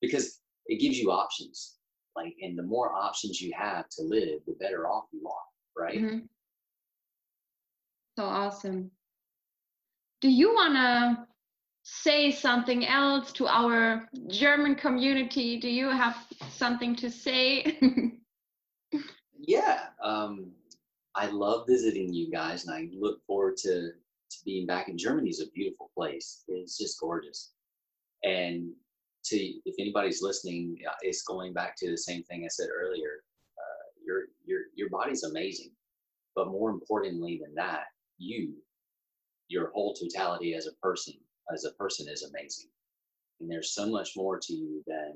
because 0.00 0.40
it 0.66 0.80
gives 0.80 0.98
you 0.98 1.10
options 1.10 1.76
like 2.16 2.34
and 2.42 2.58
the 2.58 2.62
more 2.62 2.92
options 2.92 3.40
you 3.40 3.50
have 3.56 3.88
to 3.88 4.02
live 4.02 4.40
the 4.46 4.54
better 4.60 4.86
off 4.86 5.04
you 5.10 5.26
are 5.26 5.82
right 5.82 5.98
mm-hmm. 5.98 6.18
so 8.18 8.24
awesome 8.24 8.90
do 10.20 10.28
you 10.28 10.54
want 10.54 10.74
to 10.74 11.26
say 11.88 12.32
something 12.32 12.84
else 12.86 13.32
to 13.32 13.46
our 13.46 14.08
german 14.28 14.74
community 14.74 15.56
do 15.56 15.68
you 15.68 15.88
have 15.88 16.16
something 16.50 16.96
to 16.96 17.08
say 17.10 17.78
yeah 19.38 19.84
um, 20.02 20.50
i 21.14 21.26
love 21.26 21.64
visiting 21.68 22.12
you 22.12 22.30
guys 22.30 22.66
and 22.66 22.74
i 22.74 22.88
look 22.98 23.24
forward 23.26 23.56
to 23.56 23.92
to 24.30 24.38
being 24.44 24.66
back 24.66 24.88
in 24.88 24.98
Germany 24.98 25.30
is 25.30 25.40
a 25.40 25.50
beautiful 25.50 25.90
place. 25.94 26.44
It's 26.48 26.78
just 26.78 27.00
gorgeous. 27.00 27.52
And 28.24 28.72
to 29.26 29.36
if 29.36 29.74
anybody's 29.78 30.22
listening, 30.22 30.78
it's 31.02 31.22
going 31.22 31.52
back 31.52 31.76
to 31.78 31.90
the 31.90 31.96
same 31.96 32.22
thing 32.24 32.44
I 32.44 32.48
said 32.48 32.68
earlier. 32.74 33.22
Uh, 33.58 33.86
your 34.04 34.22
your 34.44 34.60
your 34.74 34.88
body's 34.90 35.24
amazing, 35.24 35.70
but 36.34 36.48
more 36.48 36.70
importantly 36.70 37.40
than 37.42 37.54
that, 37.54 37.84
you, 38.18 38.54
your 39.48 39.70
whole 39.72 39.94
totality 39.94 40.54
as 40.54 40.66
a 40.66 40.74
person, 40.82 41.14
as 41.52 41.64
a 41.64 41.72
person 41.72 42.08
is 42.08 42.22
amazing. 42.22 42.68
And 43.40 43.50
there's 43.50 43.74
so 43.74 43.88
much 43.88 44.12
more 44.16 44.38
to 44.38 44.52
you 44.52 44.82
than 44.86 45.14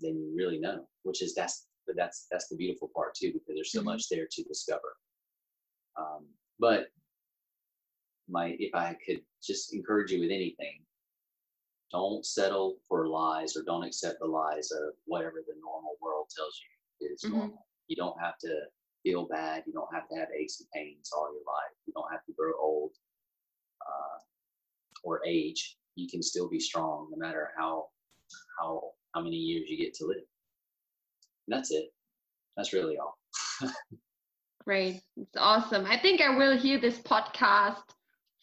than 0.00 0.16
you 0.16 0.32
really 0.36 0.58
know, 0.58 0.86
which 1.04 1.22
is 1.22 1.34
that's 1.34 1.66
but 1.86 1.96
that's 1.96 2.26
that's 2.30 2.48
the 2.48 2.56
beautiful 2.56 2.90
part 2.94 3.14
too, 3.14 3.32
because 3.32 3.54
there's 3.54 3.72
so 3.72 3.80
mm-hmm. 3.80 3.90
much 3.90 4.08
there 4.08 4.26
to 4.30 4.42
discover. 4.44 4.96
Um, 5.98 6.26
but 6.58 6.86
my 8.28 8.56
if 8.58 8.74
I 8.74 8.96
could 9.06 9.20
just 9.42 9.74
encourage 9.74 10.10
you 10.10 10.20
with 10.20 10.30
anything, 10.30 10.80
don't 11.90 12.24
settle 12.24 12.76
for 12.88 13.08
lies 13.08 13.56
or 13.56 13.62
don't 13.62 13.84
accept 13.84 14.18
the 14.20 14.26
lies 14.26 14.70
of 14.70 14.94
whatever 15.04 15.42
the 15.46 15.54
normal 15.60 15.96
world 16.00 16.26
tells 16.36 16.58
you 16.60 17.08
is 17.08 17.22
mm-hmm. 17.22 17.36
normal. 17.36 17.66
You 17.88 17.96
don't 17.96 18.18
have 18.20 18.38
to 18.38 18.54
feel 19.02 19.26
bad. 19.26 19.64
You 19.66 19.72
don't 19.72 19.92
have 19.92 20.08
to 20.08 20.16
have 20.16 20.28
aches 20.38 20.60
and 20.60 20.68
pains 20.74 21.10
all 21.14 21.28
your 21.32 21.42
life. 21.46 21.74
You 21.86 21.92
don't 21.94 22.10
have 22.10 22.24
to 22.24 22.32
grow 22.38 22.52
old 22.60 22.92
uh, 23.82 24.18
or 25.02 25.20
age. 25.26 25.76
You 25.96 26.08
can 26.08 26.22
still 26.22 26.48
be 26.48 26.60
strong 26.60 27.08
no 27.10 27.16
matter 27.18 27.50
how 27.56 27.86
how 28.58 28.92
how 29.14 29.20
many 29.20 29.36
years 29.36 29.68
you 29.68 29.76
get 29.76 29.94
to 29.94 30.06
live. 30.06 30.24
And 31.46 31.56
that's 31.56 31.70
it. 31.70 31.92
That's 32.56 32.72
really 32.72 32.96
all. 32.98 33.18
Great. 34.64 35.02
It's 35.16 35.36
awesome. 35.36 35.86
I 35.86 35.98
think 35.98 36.20
I 36.20 36.36
will 36.36 36.56
hear 36.56 36.80
this 36.80 36.98
podcast 36.98 37.82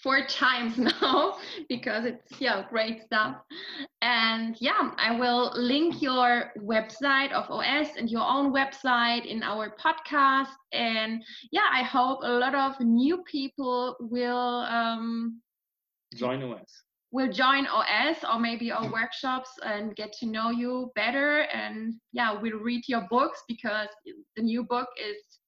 four 0.01 0.25
times 0.27 0.77
now 0.77 1.37
because 1.67 2.05
it's 2.05 2.39
yeah 2.39 2.63
great 2.69 3.03
stuff 3.03 3.35
and 4.01 4.55
yeah 4.59 4.91
i 4.97 5.17
will 5.17 5.51
link 5.55 6.01
your 6.01 6.51
website 6.59 7.31
of 7.33 7.49
os 7.49 7.87
and 7.97 8.09
your 8.09 8.21
own 8.21 8.53
website 8.53 9.25
in 9.25 9.43
our 9.43 9.75
podcast 9.75 10.55
and 10.71 11.21
yeah 11.51 11.67
i 11.73 11.83
hope 11.83 12.19
a 12.23 12.31
lot 12.31 12.55
of 12.55 12.79
new 12.79 13.21
people 13.23 13.95
will 13.99 14.61
um 14.69 15.41
join 16.15 16.43
os 16.43 16.83
will 17.11 17.31
join 17.31 17.65
os 17.67 18.17
or 18.31 18.39
maybe 18.39 18.71
our 18.71 18.91
workshops 18.91 19.49
and 19.65 19.95
get 19.95 20.13
to 20.13 20.25
know 20.25 20.51
you 20.51 20.91
better 20.95 21.41
and 21.53 21.93
yeah 22.13 22.39
we'll 22.39 22.59
read 22.59 22.83
your 22.87 23.05
books 23.09 23.41
because 23.47 23.87
the 24.35 24.43
new 24.43 24.63
book 24.63 24.87
is 24.97 25.39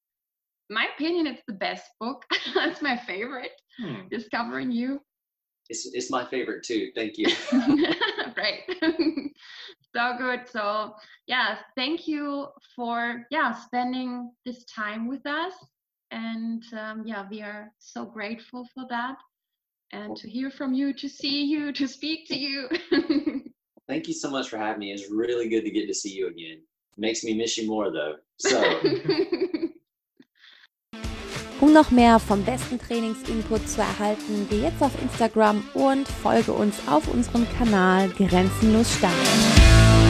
my 0.72 0.86
opinion, 0.94 1.26
it's 1.26 1.42
the 1.46 1.54
best 1.54 1.84
book. 2.00 2.24
That's 2.54 2.82
my 2.82 2.96
favorite. 2.96 3.52
Hmm. 3.78 4.08
Discovering 4.10 4.72
You. 4.72 5.00
It's, 5.68 5.88
it's 5.92 6.10
my 6.10 6.24
favorite 6.26 6.64
too. 6.64 6.90
Thank 6.94 7.18
you. 7.18 7.28
right. 8.36 8.60
so 9.94 10.16
good. 10.18 10.48
So 10.48 10.94
yeah, 11.26 11.58
thank 11.76 12.08
you 12.08 12.48
for 12.74 13.24
yeah 13.30 13.52
spending 13.52 14.32
this 14.44 14.64
time 14.64 15.08
with 15.08 15.24
us, 15.24 15.54
and 16.10 16.62
um, 16.76 17.04
yeah, 17.06 17.26
we 17.30 17.42
are 17.42 17.72
so 17.78 18.04
grateful 18.04 18.66
for 18.74 18.84
that, 18.90 19.16
and 19.92 20.16
to 20.16 20.28
hear 20.28 20.50
from 20.50 20.74
you, 20.74 20.92
to 20.94 21.08
see 21.08 21.44
you, 21.44 21.72
to 21.72 21.86
speak 21.86 22.28
to 22.28 22.36
you. 22.36 22.68
Thank 23.88 24.08
you 24.08 24.14
so 24.14 24.30
much 24.30 24.48
for 24.48 24.56
having 24.56 24.80
me. 24.80 24.92
It's 24.92 25.10
really 25.10 25.48
good 25.48 25.62
to 25.62 25.70
get 25.70 25.86
to 25.86 25.94
see 25.94 26.12
you 26.12 26.28
again. 26.28 26.62
Makes 26.96 27.24
me 27.24 27.34
miss 27.34 27.56
you 27.56 27.66
more 27.66 27.90
though. 27.90 28.16
So. 28.38 28.62
Um 31.60 31.72
noch 31.72 31.92
mehr 31.92 32.18
vom 32.18 32.44
besten 32.44 32.76
Trainingsinput 32.76 33.68
zu 33.68 33.82
erhalten, 33.82 34.48
geh 34.50 34.62
jetzt 34.62 34.82
auf 34.82 35.00
Instagram 35.00 35.62
und 35.74 36.08
folge 36.08 36.52
uns 36.52 36.74
auf 36.88 37.06
unserem 37.06 37.46
Kanal 37.56 38.08
Grenzenlos 38.08 38.92
Stark. 38.96 39.81